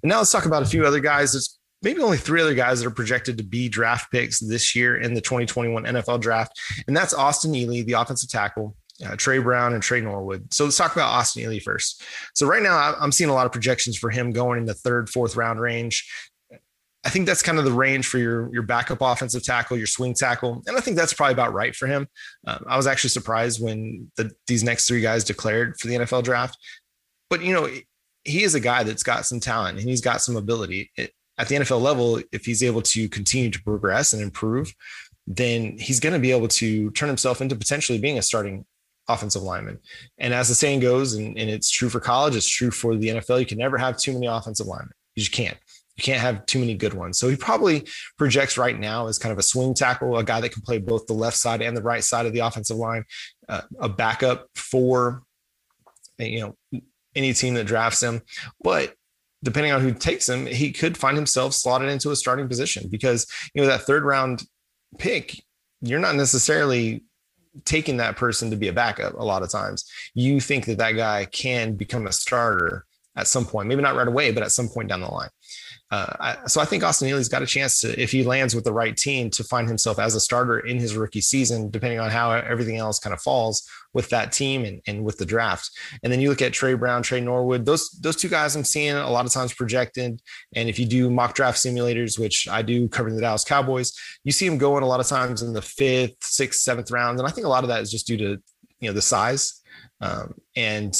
now 0.02 0.16
let's 0.16 0.32
talk 0.32 0.46
about 0.46 0.62
a 0.62 0.66
few 0.66 0.86
other 0.86 0.98
guys. 0.98 1.32
There's 1.32 1.58
maybe 1.82 2.00
only 2.00 2.16
three 2.16 2.40
other 2.40 2.54
guys 2.54 2.80
that 2.80 2.86
are 2.86 2.90
projected 2.90 3.36
to 3.36 3.44
be 3.44 3.68
draft 3.68 4.10
picks 4.10 4.40
this 4.40 4.74
year 4.74 4.96
in 4.96 5.12
the 5.12 5.20
2021 5.20 5.84
NFL 5.84 6.22
draft. 6.22 6.58
And 6.86 6.96
that's 6.96 7.12
Austin 7.12 7.52
Ealy, 7.52 7.84
the 7.84 7.92
offensive 7.92 8.30
tackle, 8.30 8.74
uh, 9.06 9.14
Tre 9.16 9.38
Brown, 9.38 9.74
and 9.74 9.82
Tre 9.82 10.00
Norwood. 10.00 10.54
So 10.54 10.64
let's 10.64 10.78
talk 10.78 10.96
about 10.96 11.12
Austin 11.12 11.42
Ealy 11.42 11.62
first. 11.62 12.02
So 12.34 12.46
right 12.46 12.62
now, 12.62 12.94
I'm 12.98 13.12
seeing 13.12 13.28
a 13.28 13.34
lot 13.34 13.44
of 13.44 13.52
projections 13.52 13.98
for 13.98 14.08
him 14.08 14.32
going 14.32 14.58
in 14.58 14.64
the 14.64 14.72
third, 14.72 15.10
fourth 15.10 15.36
round 15.36 15.60
range. 15.60 16.10
I 17.06 17.08
think 17.08 17.26
that's 17.26 17.42
kind 17.42 17.58
of 17.58 17.64
the 17.64 17.72
range 17.72 18.08
for 18.08 18.18
your 18.18 18.52
your 18.52 18.64
backup 18.64 18.98
offensive 19.00 19.44
tackle, 19.44 19.76
your 19.76 19.86
swing 19.86 20.12
tackle, 20.12 20.62
and 20.66 20.76
I 20.76 20.80
think 20.80 20.96
that's 20.96 21.14
probably 21.14 21.34
about 21.34 21.52
right 21.52 21.74
for 21.74 21.86
him. 21.86 22.08
Um, 22.46 22.64
I 22.68 22.76
was 22.76 22.88
actually 22.88 23.10
surprised 23.10 23.62
when 23.62 24.10
the, 24.16 24.32
these 24.48 24.64
next 24.64 24.88
three 24.88 25.00
guys 25.00 25.22
declared 25.22 25.78
for 25.78 25.86
the 25.86 25.94
NFL 25.94 26.24
draft, 26.24 26.58
but 27.30 27.42
you 27.42 27.54
know 27.54 27.68
he 28.24 28.42
is 28.42 28.56
a 28.56 28.60
guy 28.60 28.82
that's 28.82 29.04
got 29.04 29.24
some 29.24 29.38
talent 29.38 29.78
and 29.78 29.88
he's 29.88 30.00
got 30.00 30.20
some 30.20 30.36
ability. 30.36 30.90
It, 30.96 31.12
at 31.38 31.48
the 31.48 31.54
NFL 31.54 31.80
level, 31.80 32.20
if 32.32 32.44
he's 32.44 32.62
able 32.62 32.82
to 32.82 33.08
continue 33.08 33.50
to 33.50 33.62
progress 33.62 34.12
and 34.12 34.22
improve, 34.22 34.74
then 35.28 35.78
he's 35.78 36.00
going 36.00 36.12
to 36.12 36.18
be 36.18 36.32
able 36.32 36.48
to 36.48 36.90
turn 36.90 37.08
himself 37.08 37.40
into 37.40 37.54
potentially 37.54 37.98
being 37.98 38.18
a 38.18 38.22
starting 38.22 38.64
offensive 39.08 39.42
lineman. 39.42 39.78
And 40.18 40.34
as 40.34 40.48
the 40.48 40.54
saying 40.54 40.80
goes, 40.80 41.14
and, 41.14 41.38
and 41.38 41.50
it's 41.50 41.70
true 41.70 41.88
for 41.88 42.00
college, 42.00 42.34
it's 42.34 42.48
true 42.48 42.70
for 42.70 42.96
the 42.96 43.08
NFL, 43.08 43.38
you 43.38 43.46
can 43.46 43.58
never 43.58 43.78
have 43.78 43.96
too 43.96 44.12
many 44.12 44.26
offensive 44.26 44.66
linemen. 44.66 44.94
You 45.14 45.22
just 45.22 45.32
can't. 45.32 45.56
You 45.96 46.04
can't 46.04 46.20
have 46.20 46.44
too 46.46 46.58
many 46.58 46.74
good 46.74 46.94
ones. 46.94 47.18
So 47.18 47.28
he 47.28 47.36
probably 47.36 47.86
projects 48.18 48.58
right 48.58 48.78
now 48.78 49.06
as 49.06 49.18
kind 49.18 49.32
of 49.32 49.38
a 49.38 49.42
swing 49.42 49.74
tackle, 49.74 50.18
a 50.18 50.24
guy 50.24 50.40
that 50.40 50.52
can 50.52 50.62
play 50.62 50.78
both 50.78 51.06
the 51.06 51.14
left 51.14 51.36
side 51.36 51.62
and 51.62 51.76
the 51.76 51.82
right 51.82 52.04
side 52.04 52.26
of 52.26 52.32
the 52.32 52.40
offensive 52.40 52.76
line, 52.76 53.04
uh, 53.48 53.62
a 53.80 53.88
backup 53.88 54.46
for 54.54 55.22
you 56.18 56.40
know 56.40 56.80
any 57.14 57.32
team 57.32 57.54
that 57.54 57.66
drafts 57.66 58.02
him. 58.02 58.22
But 58.62 58.94
depending 59.42 59.72
on 59.72 59.80
who 59.80 59.92
takes 59.92 60.28
him, 60.28 60.46
he 60.46 60.72
could 60.72 60.96
find 60.96 61.16
himself 61.16 61.54
slotted 61.54 61.88
into 61.88 62.10
a 62.10 62.16
starting 62.16 62.48
position 62.48 62.88
because 62.90 63.26
you 63.54 63.62
know 63.62 63.68
that 63.68 63.82
third 63.82 64.04
round 64.04 64.44
pick, 64.98 65.42
you're 65.80 66.00
not 66.00 66.16
necessarily 66.16 67.04
taking 67.64 67.96
that 67.96 68.16
person 68.16 68.50
to 68.50 68.56
be 68.56 68.68
a 68.68 68.72
backup 68.72 69.14
a 69.14 69.24
lot 69.24 69.42
of 69.42 69.50
times. 69.50 69.90
You 70.14 70.40
think 70.40 70.66
that 70.66 70.78
that 70.78 70.92
guy 70.92 71.24
can 71.24 71.74
become 71.74 72.06
a 72.06 72.12
starter 72.12 72.84
at 73.16 73.26
some 73.26 73.46
point, 73.46 73.68
maybe 73.68 73.82
not 73.82 73.96
right 73.96 74.08
away, 74.08 74.30
but 74.30 74.42
at 74.42 74.52
some 74.52 74.68
point 74.68 74.88
down 74.88 75.00
the 75.00 75.08
line. 75.08 75.30
Uh, 75.90 76.16
I, 76.18 76.46
so 76.46 76.60
I 76.60 76.64
think 76.64 76.82
Austin 76.82 77.08
Ealy's 77.08 77.28
got 77.28 77.42
a 77.42 77.46
chance 77.46 77.80
to, 77.80 78.00
if 78.00 78.10
he 78.10 78.24
lands 78.24 78.54
with 78.54 78.64
the 78.64 78.72
right 78.72 78.96
team, 78.96 79.30
to 79.30 79.44
find 79.44 79.68
himself 79.68 79.98
as 79.98 80.14
a 80.14 80.20
starter 80.20 80.60
in 80.60 80.78
his 80.78 80.96
rookie 80.96 81.20
season, 81.20 81.70
depending 81.70 82.00
on 82.00 82.10
how 82.10 82.32
everything 82.32 82.76
else 82.76 82.98
kind 82.98 83.14
of 83.14 83.20
falls 83.20 83.68
with 83.94 84.08
that 84.10 84.32
team 84.32 84.64
and, 84.64 84.80
and 84.86 85.04
with 85.04 85.16
the 85.18 85.24
draft. 85.24 85.70
And 86.02 86.12
then 86.12 86.20
you 86.20 86.28
look 86.28 86.42
at 86.42 86.52
Tre 86.52 86.74
Brown, 86.74 87.02
Tre 87.02 87.20
Norwood, 87.20 87.64
those 87.64 87.90
those 88.02 88.16
two 88.16 88.28
guys 88.28 88.56
I'm 88.56 88.64
seeing 88.64 88.94
a 88.94 89.10
lot 89.10 89.26
of 89.26 89.32
times 89.32 89.54
projected. 89.54 90.20
And 90.54 90.68
if 90.68 90.78
you 90.78 90.86
do 90.86 91.10
mock 91.10 91.34
draft 91.34 91.58
simulators, 91.58 92.18
which 92.18 92.48
I 92.48 92.62
do 92.62 92.88
covering 92.88 93.14
the 93.14 93.22
Dallas 93.22 93.44
Cowboys, 93.44 93.92
you 94.24 94.32
see 94.32 94.48
them 94.48 94.58
going 94.58 94.82
a 94.82 94.88
lot 94.88 95.00
of 95.00 95.06
times 95.06 95.42
in 95.42 95.52
the 95.52 95.62
fifth, 95.62 96.16
sixth, 96.22 96.60
seventh 96.60 96.90
round. 96.90 97.18
And 97.18 97.28
I 97.28 97.30
think 97.30 97.46
a 97.46 97.50
lot 97.50 97.64
of 97.64 97.68
that 97.68 97.80
is 97.80 97.90
just 97.90 98.06
due 98.06 98.16
to 98.18 98.42
you 98.80 98.88
know 98.88 98.92
the 98.92 99.02
size 99.02 99.62
um, 100.00 100.34
and 100.54 100.94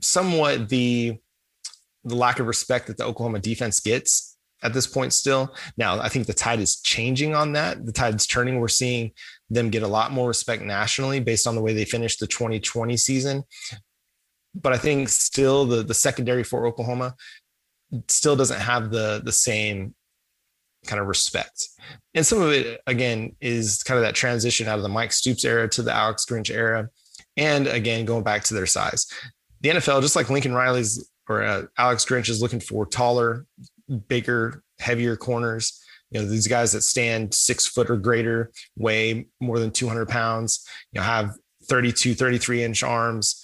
somewhat 0.00 0.68
the 0.68 1.18
the 2.04 2.16
lack 2.16 2.40
of 2.40 2.46
respect 2.46 2.86
that 2.88 2.96
the 2.96 3.04
Oklahoma 3.04 3.38
defense 3.38 3.80
gets 3.80 4.36
at 4.62 4.72
this 4.72 4.86
point 4.86 5.12
still. 5.12 5.54
Now, 5.76 6.00
I 6.00 6.08
think 6.08 6.26
the 6.26 6.32
tide 6.32 6.60
is 6.60 6.80
changing 6.80 7.34
on 7.34 7.52
that. 7.52 7.84
The 7.84 7.92
tide's 7.92 8.26
turning. 8.26 8.60
We're 8.60 8.68
seeing 8.68 9.12
them 9.50 9.70
get 9.70 9.82
a 9.82 9.88
lot 9.88 10.12
more 10.12 10.28
respect 10.28 10.62
nationally 10.62 11.20
based 11.20 11.46
on 11.46 11.54
the 11.54 11.60
way 11.62 11.72
they 11.72 11.84
finished 11.84 12.20
the 12.20 12.26
2020 12.26 12.96
season. 12.96 13.42
But 14.54 14.72
I 14.72 14.78
think 14.78 15.08
still 15.08 15.64
the 15.64 15.82
the 15.82 15.94
secondary 15.94 16.44
for 16.44 16.66
Oklahoma 16.66 17.14
still 18.08 18.36
doesn't 18.36 18.60
have 18.60 18.90
the 18.90 19.22
the 19.24 19.32
same 19.32 19.94
kind 20.86 21.00
of 21.00 21.08
respect. 21.08 21.68
And 22.14 22.26
some 22.26 22.42
of 22.42 22.52
it 22.52 22.80
again 22.86 23.36
is 23.40 23.82
kind 23.82 23.98
of 23.98 24.04
that 24.04 24.14
transition 24.14 24.68
out 24.68 24.76
of 24.76 24.82
the 24.82 24.88
Mike 24.88 25.12
Stoops 25.12 25.44
era 25.44 25.68
to 25.70 25.82
the 25.82 25.92
Alex 25.92 26.26
Grinch 26.26 26.50
era. 26.50 26.88
And 27.36 27.66
again, 27.66 28.04
going 28.04 28.24
back 28.24 28.44
to 28.44 28.54
their 28.54 28.66
size. 28.66 29.06
The 29.62 29.70
NFL, 29.70 30.02
just 30.02 30.16
like 30.16 30.28
Lincoln 30.28 30.52
Riley's 30.52 31.08
or 31.28 31.42
uh, 31.42 31.62
Alex 31.78 32.04
Grinch 32.04 32.28
is 32.28 32.42
looking 32.42 32.60
for 32.60 32.86
taller, 32.86 33.46
bigger, 34.08 34.62
heavier 34.78 35.16
corners. 35.16 35.82
You 36.10 36.20
know, 36.20 36.28
these 36.28 36.46
guys 36.46 36.72
that 36.72 36.82
stand 36.82 37.32
six 37.32 37.66
foot 37.66 37.88
or 37.88 37.96
greater, 37.96 38.52
weigh 38.76 39.26
more 39.40 39.58
than 39.58 39.70
200 39.70 40.08
pounds, 40.08 40.66
you 40.92 41.00
know, 41.00 41.04
have 41.04 41.34
32, 41.64 42.14
33 42.14 42.64
inch 42.64 42.82
arms. 42.82 43.42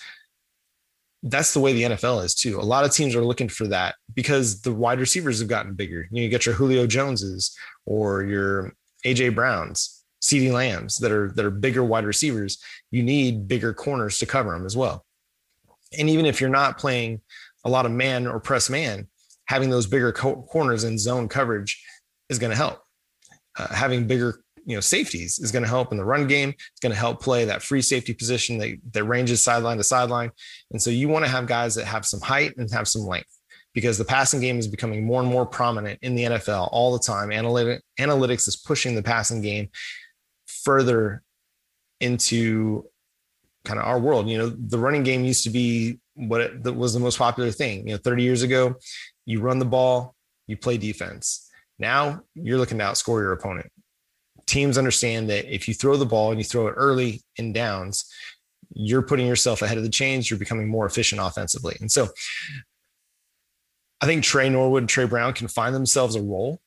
That's 1.23 1.53
the 1.53 1.61
way 1.61 1.73
the 1.73 1.83
NFL 1.83 2.25
is 2.25 2.35
too. 2.35 2.61
A 2.61 2.63
lot 2.63 2.85
of 2.85 2.93
teams 2.93 3.17
are 3.17 3.25
looking 3.25 3.49
for 3.49 3.67
that 3.69 3.97
because 4.15 4.61
the 4.61 4.73
wide 4.73 5.01
receivers 5.01 5.41
have 5.41 5.49
gotten 5.49 5.75
bigger. 5.75 6.07
You, 6.11 6.17
know, 6.17 6.23
you 6.23 6.29
get 6.29 6.47
your 6.47 6.55
Julio 6.55 6.87
Joneses 6.87 7.57
or 7.87 8.23
your 8.23 8.75
AJ 9.05 9.35
Browns, 9.35 10.05
CeeDee 10.23 10.53
Lambs 10.53 10.99
that 10.99 11.11
are 11.11 11.33
that 11.33 11.45
are 11.45 11.51
bigger 11.51 11.83
wide 11.83 12.05
receivers. 12.05 12.63
You 12.91 13.03
need 13.03 13.49
bigger 13.49 13.75
corners 13.75 14.19
to 14.19 14.27
cover 14.27 14.53
them 14.53 14.67
as 14.67 14.77
well. 14.77 15.05
And 15.99 16.09
even 16.11 16.27
if 16.27 16.41
you're 16.41 16.51
not 16.51 16.79
playing 16.79 17.23
a 17.65 17.71
lot 17.71 17.87
of 17.87 17.93
man 17.93 18.27
or 18.27 18.41
press 18.41 18.71
man, 18.71 19.09
having 19.47 19.71
those 19.71 19.87
bigger 19.87 20.13
co- 20.13 20.43
corners 20.43 20.85
and 20.85 20.99
zone 20.99 21.29
coverage 21.29 21.83
is 22.29 22.39
going 22.39 22.51
to 22.51 22.57
help. 22.57 22.81
Uh, 23.59 23.75
having 23.75 24.07
bigger 24.07 24.41
you 24.69 24.75
know 24.75 24.81
safeties 24.81 25.39
is 25.39 25.51
going 25.51 25.63
to 25.63 25.69
help 25.69 25.93
in 25.93 25.99
the 25.99 26.05
run 26.05 26.27
game. 26.27 26.51
It's 26.51 26.81
going 26.81 26.93
to 26.93 26.99
help 26.99 27.23
play 27.23 27.47
that 27.47 27.63
free 27.63 27.81
safety 27.81 28.13
position 28.13 28.59
that, 28.59 28.79
that 28.93 29.05
ranges 29.05 29.43
sideline 29.43 29.79
to 29.79 29.83
sideline. 29.83 30.31
And 30.71 30.81
so 30.81 30.91
you 30.91 31.09
want 31.09 31.25
to 31.25 31.31
have 31.31 31.47
guys 31.47 31.75
that 31.77 31.87
have 31.87 32.05
some 32.05 32.21
height 32.21 32.55
and 32.59 32.71
have 32.71 32.87
some 32.87 33.03
length 33.03 33.35
because 33.73 33.97
the 33.97 34.05
passing 34.05 34.41
game 34.41 34.59
is 34.59 34.69
becoming 34.69 35.05
more 35.05 35.23
and 35.23 35.31
more 35.31 35.47
prominent 35.47 35.99
in 36.03 36.15
the 36.15 36.25
NFL 36.25 36.69
all 36.71 36.93
the 36.93 36.99
time. 36.99 37.33
Analytic, 37.33 37.83
analytics 37.99 38.47
is 38.47 38.57
pushing 38.57 38.95
the 38.95 39.03
passing 39.03 39.41
game 39.41 39.71
further 40.47 41.23
into 42.01 42.85
kind 43.65 43.81
of 43.81 43.87
our 43.87 43.99
world. 43.99 44.29
You 44.29 44.37
know, 44.37 44.49
the 44.51 44.79
running 44.79 45.03
game 45.03 45.25
used 45.25 45.45
to 45.45 45.51
be 45.51 45.99
what 46.19 46.41
it, 46.41 46.63
that 46.65 46.73
was 46.73 46.93
the 46.93 47.01
most 47.01 47.19
popular 47.19 47.51
thing. 47.51 47.87
You 47.87 47.95
know, 47.95 48.01
30 48.03 48.23
years 48.23 48.43
ago, 48.43 48.75
you 49.25 49.41
run 49.41 49.59
the 49.59 49.65
ball, 49.65 50.15
you 50.47 50.57
play 50.57 50.77
defense. 50.77 51.49
Now 51.79 52.23
you're 52.35 52.59
looking 52.59 52.79
to 52.79 52.85
outscore 52.85 53.21
your 53.21 53.33
opponent. 53.33 53.71
Teams 54.47 54.79
understand 54.79 55.31
that 55.31 55.53
if 55.53 55.69
you 55.69 55.75
throw 55.75 55.97
the 55.97 56.07
ball 56.07 56.31
and 56.31 56.41
you 56.41 56.45
throw 56.45 56.67
it 56.67 56.73
early 56.73 57.23
in 57.37 57.53
downs, 57.53 58.11
you're 58.73 59.03
putting 59.03 59.27
yourself 59.27 59.63
ahead 59.63 59.79
of 59.79 59.85
the 59.85 59.91
chains. 59.91 60.29
You're 60.29 60.39
becoming 60.39 60.69
more 60.69 60.87
efficient 60.87 61.21
offensively. 61.23 61.77
And 61.81 61.91
so 61.91 62.09
I 64.01 64.07
think 64.07 64.25
Tre 64.25 64.49
Norwood 64.49 64.83
and 64.83 64.89
Tre 64.89 65.07
Brown 65.07 65.33
can 65.35 65.49
find 65.49 65.75
themselves 65.75 66.17
a 66.17 66.23
role, 66.23 66.61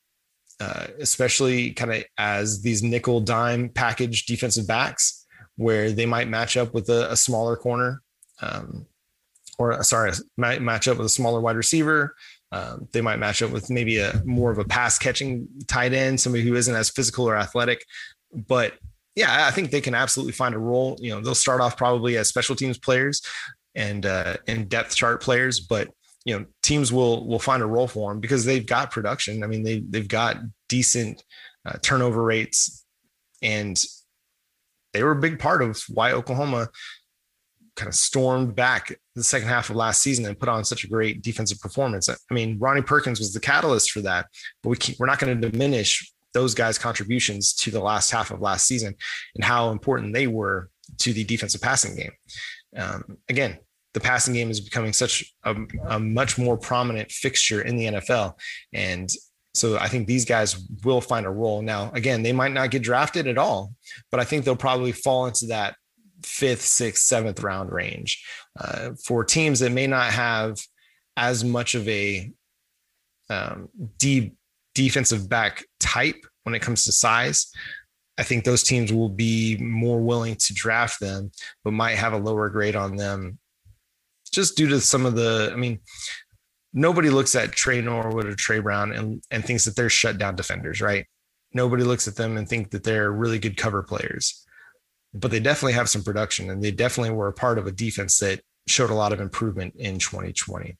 uh, 0.60 0.86
especially 0.98 1.72
kind 1.72 1.92
of 1.92 2.04
as 2.18 2.62
these 2.62 2.82
nickel 2.82 3.20
dime 3.20 3.68
package 3.68 4.26
defensive 4.26 4.66
backs, 4.66 5.26
where 5.56 5.90
they 5.90 6.06
might 6.06 6.28
match 6.28 6.56
up 6.56 6.72
with 6.72 6.88
a, 6.88 7.10
a 7.10 7.16
smaller 7.16 7.56
corner. 7.56 8.02
Um, 8.40 8.86
or 9.70 9.82
sorry, 9.82 10.12
might 10.36 10.62
match 10.62 10.88
up 10.88 10.98
with 10.98 11.06
a 11.06 11.10
smaller 11.10 11.40
wide 11.40 11.56
receiver. 11.56 12.14
Um, 12.50 12.88
they 12.92 13.00
might 13.00 13.18
match 13.18 13.42
up 13.42 13.50
with 13.50 13.70
maybe 13.70 13.98
a 13.98 14.20
more 14.24 14.50
of 14.50 14.58
a 14.58 14.64
pass 14.64 14.98
catching 14.98 15.48
tight 15.68 15.92
end, 15.92 16.20
somebody 16.20 16.44
who 16.44 16.54
isn't 16.54 16.74
as 16.74 16.90
physical 16.90 17.28
or 17.28 17.36
athletic. 17.36 17.84
But 18.32 18.74
yeah, 19.14 19.46
I 19.46 19.50
think 19.50 19.70
they 19.70 19.80
can 19.80 19.94
absolutely 19.94 20.32
find 20.32 20.54
a 20.54 20.58
role. 20.58 20.96
You 21.00 21.14
know, 21.14 21.20
they'll 21.20 21.34
start 21.34 21.60
off 21.60 21.76
probably 21.76 22.16
as 22.16 22.28
special 22.28 22.56
teams 22.56 22.78
players 22.78 23.22
and 23.74 24.04
uh, 24.04 24.36
and 24.46 24.68
depth 24.68 24.94
chart 24.94 25.22
players, 25.22 25.60
but 25.60 25.88
you 26.24 26.38
know, 26.38 26.46
teams 26.62 26.92
will 26.92 27.26
will 27.26 27.38
find 27.38 27.62
a 27.62 27.66
role 27.66 27.88
for 27.88 28.10
them 28.10 28.20
because 28.20 28.44
they've 28.44 28.66
got 28.66 28.90
production. 28.90 29.42
I 29.42 29.46
mean, 29.46 29.62
they 29.62 29.80
they've 29.80 30.08
got 30.08 30.38
decent 30.68 31.22
uh, 31.64 31.78
turnover 31.82 32.22
rates, 32.22 32.84
and 33.42 33.82
they 34.92 35.02
were 35.02 35.12
a 35.12 35.20
big 35.20 35.38
part 35.38 35.62
of 35.62 35.82
why 35.88 36.12
Oklahoma 36.12 36.68
kind 37.76 37.88
of 37.88 37.94
stormed 37.94 38.54
back 38.54 38.98
the 39.14 39.24
second 39.24 39.48
half 39.48 39.70
of 39.70 39.76
last 39.76 40.02
season 40.02 40.24
and 40.24 40.38
put 40.38 40.48
on 40.48 40.64
such 40.64 40.84
a 40.84 40.88
great 40.88 41.22
defensive 41.22 41.60
performance. 41.60 42.08
I 42.08 42.34
mean, 42.34 42.58
Ronnie 42.58 42.82
Perkins 42.82 43.18
was 43.18 43.32
the 43.32 43.40
catalyst 43.40 43.90
for 43.90 44.00
that, 44.02 44.26
but 44.62 44.70
we 44.70 44.96
we're 44.98 45.06
not 45.06 45.18
going 45.18 45.38
to 45.38 45.50
diminish 45.50 46.12
those 46.32 46.54
guys' 46.54 46.78
contributions 46.78 47.52
to 47.52 47.70
the 47.70 47.80
last 47.80 48.10
half 48.10 48.30
of 48.30 48.40
last 48.40 48.66
season 48.66 48.94
and 49.34 49.44
how 49.44 49.70
important 49.70 50.14
they 50.14 50.26
were 50.26 50.70
to 50.98 51.12
the 51.12 51.24
defensive 51.24 51.60
passing 51.60 51.94
game. 51.94 52.12
Um, 52.76 53.18
again, 53.28 53.58
the 53.92 54.00
passing 54.00 54.32
game 54.32 54.50
is 54.50 54.60
becoming 54.60 54.94
such 54.94 55.34
a, 55.44 55.54
a 55.88 56.00
much 56.00 56.38
more 56.38 56.56
prominent 56.56 57.10
fixture 57.10 57.60
in 57.60 57.76
the 57.76 57.86
NFL, 57.86 58.38
and 58.72 59.10
so 59.54 59.76
I 59.76 59.88
think 59.88 60.06
these 60.06 60.24
guys 60.24 60.56
will 60.82 61.02
find 61.02 61.26
a 61.26 61.30
role. 61.30 61.60
Now, 61.60 61.90
again, 61.92 62.22
they 62.22 62.32
might 62.32 62.52
not 62.52 62.70
get 62.70 62.82
drafted 62.82 63.26
at 63.26 63.36
all, 63.36 63.74
but 64.10 64.18
I 64.18 64.24
think 64.24 64.44
they'll 64.44 64.56
probably 64.56 64.92
fall 64.92 65.26
into 65.26 65.46
that 65.46 65.76
fifth, 66.24 66.62
sixth, 66.62 67.04
seventh 67.04 67.42
round 67.42 67.72
range. 67.72 68.24
Uh, 68.58 68.90
for 69.04 69.24
teams 69.24 69.60
that 69.60 69.72
may 69.72 69.86
not 69.86 70.12
have 70.12 70.58
as 71.16 71.44
much 71.44 71.74
of 71.74 71.88
a 71.88 72.30
um, 73.30 73.68
deep 73.98 74.36
defensive 74.74 75.28
back 75.28 75.64
type 75.80 76.24
when 76.44 76.54
it 76.54 76.62
comes 76.62 76.84
to 76.84 76.92
size, 76.92 77.52
I 78.18 78.22
think 78.22 78.44
those 78.44 78.62
teams 78.62 78.92
will 78.92 79.08
be 79.08 79.56
more 79.58 80.00
willing 80.00 80.36
to 80.36 80.54
draft 80.54 81.00
them, 81.00 81.30
but 81.64 81.72
might 81.72 81.96
have 81.96 82.12
a 82.12 82.18
lower 82.18 82.48
grade 82.48 82.76
on 82.76 82.96
them 82.96 83.38
just 84.32 84.56
due 84.56 84.68
to 84.68 84.80
some 84.80 85.06
of 85.06 85.14
the, 85.14 85.50
I 85.52 85.56
mean, 85.56 85.80
nobody 86.72 87.10
looks 87.10 87.34
at 87.34 87.52
Tre 87.52 87.80
Norwood 87.80 88.26
or 88.26 88.34
Tre 88.34 88.60
Brown 88.60 88.92
and, 88.92 89.22
and 89.30 89.44
thinks 89.44 89.64
that 89.64 89.76
they're 89.76 89.90
shut 89.90 90.18
down 90.18 90.36
defenders, 90.36 90.80
right? 90.80 91.06
Nobody 91.52 91.84
looks 91.84 92.08
at 92.08 92.16
them 92.16 92.38
and 92.38 92.48
think 92.48 92.70
that 92.70 92.82
they're 92.82 93.12
really 93.12 93.38
good 93.38 93.58
cover 93.58 93.82
players 93.82 94.44
but 95.14 95.30
they 95.30 95.40
definitely 95.40 95.74
have 95.74 95.88
some 95.88 96.02
production 96.02 96.50
and 96.50 96.62
they 96.62 96.70
definitely 96.70 97.12
were 97.12 97.28
a 97.28 97.32
part 97.32 97.58
of 97.58 97.66
a 97.66 97.72
defense 97.72 98.18
that 98.18 98.40
showed 98.66 98.90
a 98.90 98.94
lot 98.94 99.12
of 99.12 99.20
improvement 99.20 99.74
in 99.76 99.98
2020. 99.98 100.76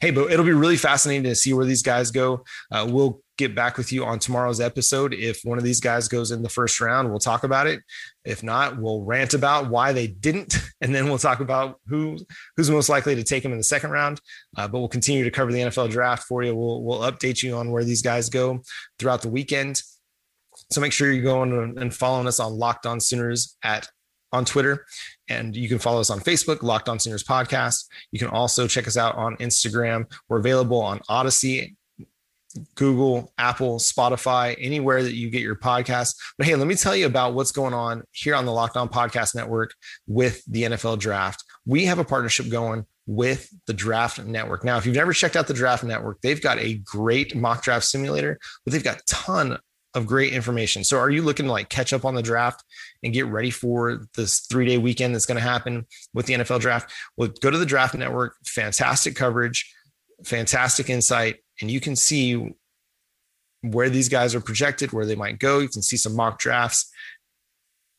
Hey, 0.00 0.10
but 0.10 0.30
it'll 0.30 0.44
be 0.44 0.52
really 0.52 0.76
fascinating 0.76 1.24
to 1.24 1.34
see 1.34 1.52
where 1.52 1.66
these 1.66 1.82
guys 1.82 2.10
go. 2.10 2.44
Uh, 2.70 2.86
we'll 2.88 3.20
get 3.36 3.54
back 3.54 3.76
with 3.76 3.92
you 3.92 4.04
on 4.04 4.18
tomorrow's 4.18 4.60
episode. 4.60 5.12
If 5.12 5.40
one 5.44 5.58
of 5.58 5.64
these 5.64 5.80
guys 5.80 6.08
goes 6.08 6.30
in 6.30 6.42
the 6.42 6.48
first 6.48 6.80
round, 6.80 7.10
we'll 7.10 7.18
talk 7.18 7.44
about 7.44 7.66
it. 7.66 7.82
If 8.24 8.42
not, 8.42 8.78
we'll 8.78 9.02
rant 9.02 9.34
about 9.34 9.68
why 9.68 9.92
they 9.92 10.06
didn't, 10.06 10.56
and 10.80 10.94
then 10.94 11.06
we'll 11.06 11.18
talk 11.18 11.40
about 11.40 11.80
who 11.86 12.18
who's 12.56 12.70
most 12.70 12.88
likely 12.88 13.14
to 13.16 13.22
take 13.22 13.42
them 13.42 13.52
in 13.52 13.58
the 13.58 13.64
second 13.64 13.90
round. 13.90 14.20
Uh, 14.56 14.66
but 14.66 14.78
we'll 14.78 14.88
continue 14.88 15.24
to 15.24 15.30
cover 15.30 15.52
the 15.52 15.60
NFL 15.60 15.90
draft 15.90 16.24
for 16.24 16.42
you. 16.42 16.54
We'll 16.54 16.82
we'll 16.82 17.00
update 17.00 17.42
you 17.42 17.56
on 17.56 17.70
where 17.70 17.84
these 17.84 18.02
guys 18.02 18.30
go 18.30 18.62
throughout 18.98 19.22
the 19.22 19.28
weekend. 19.28 19.82
So 20.70 20.80
make 20.80 20.92
sure 20.92 21.12
you're 21.12 21.22
going 21.22 21.78
and 21.78 21.94
following 21.94 22.26
us 22.26 22.40
on 22.40 22.52
Locked 22.52 22.86
On 22.86 23.00
Sooners 23.00 23.56
at 23.62 23.88
on 24.32 24.44
Twitter. 24.44 24.84
And 25.28 25.56
you 25.56 25.68
can 25.68 25.78
follow 25.78 26.00
us 26.00 26.10
on 26.10 26.20
Facebook, 26.20 26.62
Locked 26.62 26.88
On 26.88 26.98
Sooners 26.98 27.24
Podcast. 27.24 27.86
You 28.12 28.18
can 28.18 28.28
also 28.28 28.66
check 28.66 28.86
us 28.86 28.96
out 28.96 29.16
on 29.16 29.36
Instagram. 29.36 30.10
We're 30.28 30.38
available 30.38 30.80
on 30.80 31.00
Odysee, 31.08 31.74
Google, 32.74 33.32
Apple, 33.38 33.78
Spotify, 33.78 34.56
anywhere 34.58 35.02
that 35.02 35.14
you 35.14 35.30
get 35.30 35.42
your 35.42 35.56
podcast. 35.56 36.16
But 36.38 36.46
hey, 36.46 36.54
let 36.54 36.66
me 36.66 36.74
tell 36.74 36.96
you 36.96 37.06
about 37.06 37.34
what's 37.34 37.52
going 37.52 37.74
on 37.74 38.02
here 38.12 38.34
on 38.34 38.46
the 38.46 38.52
Locked 38.52 38.76
On 38.76 38.88
Podcast 38.88 39.34
Network 39.34 39.74
with 40.06 40.44
the 40.46 40.64
NFL 40.64 40.98
Draft. 40.98 41.44
We 41.64 41.84
have 41.86 41.98
a 41.98 42.04
partnership 42.04 42.48
going 42.48 42.86
with 43.06 43.48
the 43.66 43.74
Draft 43.74 44.24
Network. 44.24 44.64
Now, 44.64 44.78
if 44.78 44.86
you've 44.86 44.96
never 44.96 45.12
checked 45.12 45.36
out 45.36 45.46
the 45.46 45.54
Draft 45.54 45.84
Network, 45.84 46.20
they've 46.22 46.42
got 46.42 46.58
a 46.58 46.74
great 46.78 47.36
mock 47.36 47.62
draft 47.62 47.84
simulator, 47.84 48.38
but 48.64 48.72
they've 48.72 48.82
got 48.82 49.06
ton 49.06 49.58
of 49.96 50.06
great 50.06 50.34
information. 50.34 50.84
So 50.84 50.98
are 50.98 51.08
you 51.08 51.22
looking 51.22 51.46
to 51.46 51.52
like 51.52 51.70
catch 51.70 51.94
up 51.94 52.04
on 52.04 52.14
the 52.14 52.22
draft 52.22 52.62
and 53.02 53.14
get 53.14 53.26
ready 53.26 53.50
for 53.50 54.06
this 54.14 54.40
three 54.40 54.66
day 54.66 54.76
weekend 54.76 55.14
that's 55.14 55.24
going 55.24 55.38
to 55.38 55.42
happen 55.42 55.86
with 56.12 56.26
the 56.26 56.34
NFL 56.34 56.60
draft? 56.60 56.92
Well, 57.16 57.30
go 57.40 57.50
to 57.50 57.56
the 57.56 57.66
draft 57.66 57.94
network, 57.94 58.36
fantastic 58.44 59.16
coverage, 59.16 59.74
fantastic 60.22 60.90
insight, 60.90 61.36
and 61.62 61.70
you 61.70 61.80
can 61.80 61.96
see 61.96 62.54
where 63.62 63.88
these 63.88 64.10
guys 64.10 64.34
are 64.34 64.40
projected, 64.40 64.92
where 64.92 65.06
they 65.06 65.16
might 65.16 65.38
go. 65.38 65.60
You 65.60 65.68
can 65.68 65.82
see 65.82 65.96
some 65.96 66.14
mock 66.14 66.38
drafts 66.38 66.92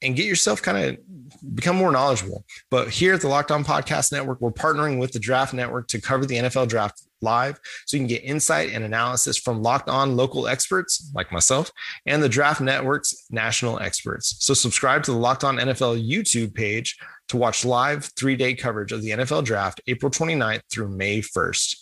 and 0.03 0.15
get 0.15 0.27
yourself 0.27 0.61
kind 0.61 0.77
of 0.77 1.55
become 1.55 1.75
more 1.75 1.91
knowledgeable. 1.91 2.45
But 2.69 2.89
here 2.89 3.15
at 3.15 3.21
the 3.21 3.27
Locked 3.27 3.49
On 3.49 3.63
Podcast 3.63 4.11
Network, 4.11 4.39
we're 4.39 4.51
partnering 4.51 4.99
with 4.99 5.13
the 5.13 5.19
Draft 5.19 5.55
Network 5.55 5.87
to 5.87 5.99
cover 5.99 6.27
the 6.27 6.35
NFL 6.35 6.67
draft 6.67 7.06
live 7.21 7.59
so 7.85 7.97
you 7.97 8.01
can 8.01 8.07
get 8.07 8.23
insight 8.23 8.71
and 8.71 8.83
analysis 8.83 9.37
from 9.37 9.61
locked 9.61 9.89
on 9.89 10.15
local 10.15 10.47
experts 10.47 11.11
like 11.15 11.31
myself 11.31 11.71
and 12.05 12.21
the 12.21 12.29
Draft 12.29 12.61
Network's 12.61 13.25
national 13.29 13.79
experts. 13.79 14.35
So 14.39 14.53
subscribe 14.53 15.03
to 15.03 15.11
the 15.11 15.17
Locked 15.17 15.43
On 15.43 15.57
NFL 15.57 16.07
YouTube 16.07 16.53
page 16.53 16.97
to 17.29 17.37
watch 17.37 17.65
live 17.65 18.05
three 18.17 18.35
day 18.35 18.53
coverage 18.53 18.91
of 18.91 19.01
the 19.01 19.11
NFL 19.11 19.43
draft 19.43 19.81
April 19.87 20.11
29th 20.11 20.61
through 20.71 20.89
May 20.89 21.21
1st. 21.21 21.77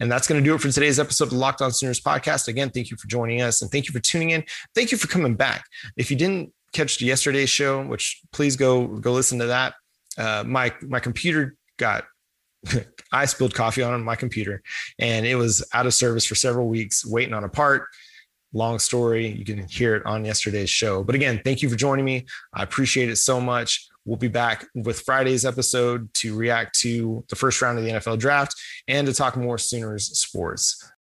And 0.00 0.10
that's 0.10 0.26
going 0.26 0.42
to 0.42 0.48
do 0.48 0.54
it 0.54 0.60
for 0.60 0.70
today's 0.70 0.98
episode 0.98 1.24
of 1.24 1.30
the 1.30 1.36
Locked 1.36 1.60
On 1.60 1.70
Sooners 1.70 2.00
podcast. 2.00 2.48
Again, 2.48 2.70
thank 2.70 2.90
you 2.90 2.96
for 2.96 3.06
joining 3.06 3.42
us 3.42 3.60
and 3.60 3.70
thank 3.70 3.86
you 3.86 3.92
for 3.92 4.00
tuning 4.00 4.30
in. 4.30 4.44
Thank 4.74 4.92
you 4.92 4.98
for 4.98 5.08
coming 5.08 5.34
back. 5.34 5.64
If 5.96 6.10
you 6.10 6.16
didn't 6.16 6.52
catch 6.72 7.00
yesterday's 7.00 7.50
show, 7.50 7.84
which 7.84 8.20
please 8.32 8.56
go 8.56 8.86
go 8.86 9.12
listen 9.12 9.38
to 9.40 9.46
that. 9.46 9.74
Uh, 10.16 10.44
my 10.46 10.72
my 10.82 11.00
computer 11.00 11.54
got 11.76 12.04
I 13.12 13.24
spilled 13.26 13.54
coffee 13.54 13.82
on 13.82 14.02
my 14.04 14.16
computer 14.16 14.62
and 14.98 15.26
it 15.26 15.34
was 15.34 15.64
out 15.72 15.86
of 15.86 15.94
service 15.94 16.26
for 16.26 16.34
several 16.34 16.68
weeks, 16.68 17.04
waiting 17.04 17.34
on 17.34 17.44
a 17.44 17.48
part. 17.48 17.86
Long 18.52 18.78
story. 18.78 19.28
You 19.28 19.44
can 19.44 19.68
hear 19.68 19.94
it 19.94 20.04
on 20.06 20.24
yesterday's 20.24 20.70
show. 20.70 21.04
But 21.04 21.14
again, 21.14 21.40
thank 21.44 21.62
you 21.62 21.68
for 21.68 21.76
joining 21.76 22.04
me. 22.04 22.26
I 22.52 22.62
appreciate 22.64 23.08
it 23.08 23.16
so 23.16 23.40
much. 23.40 23.88
We'll 24.04 24.16
be 24.16 24.28
back 24.28 24.66
with 24.74 25.00
Friday's 25.00 25.44
episode 25.44 26.12
to 26.14 26.34
react 26.34 26.78
to 26.80 27.24
the 27.28 27.36
first 27.36 27.62
round 27.62 27.78
of 27.78 27.84
the 27.84 27.90
NFL 27.92 28.18
draft 28.18 28.54
and 28.88 29.06
to 29.06 29.12
talk 29.12 29.36
more 29.36 29.58
Sooners 29.58 30.18
sports. 30.18 30.90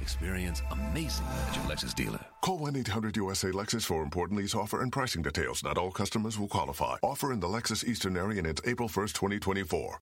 Experience 0.00 0.62
amazing 0.70 1.26
at 1.48 1.56
your 1.56 1.64
Lexus 1.64 1.94
dealer. 1.94 2.20
Call 2.40 2.58
1-800-USA 2.60 3.48
Lexus 3.48 3.84
for 3.84 4.02
important 4.02 4.38
lease 4.38 4.54
offer 4.54 4.82
and 4.82 4.92
pricing 4.92 5.22
details. 5.22 5.62
Not 5.62 5.78
all 5.78 5.90
customers 5.90 6.38
will 6.38 6.48
qualify. 6.48 6.96
Offer 7.02 7.32
in 7.32 7.40
the 7.40 7.48
Lexus 7.48 7.84
Eastern 7.84 8.16
area 8.16 8.38
and 8.38 8.46
it's 8.46 8.62
April 8.66 8.88
1st, 8.88 9.12
2024. 9.12 10.00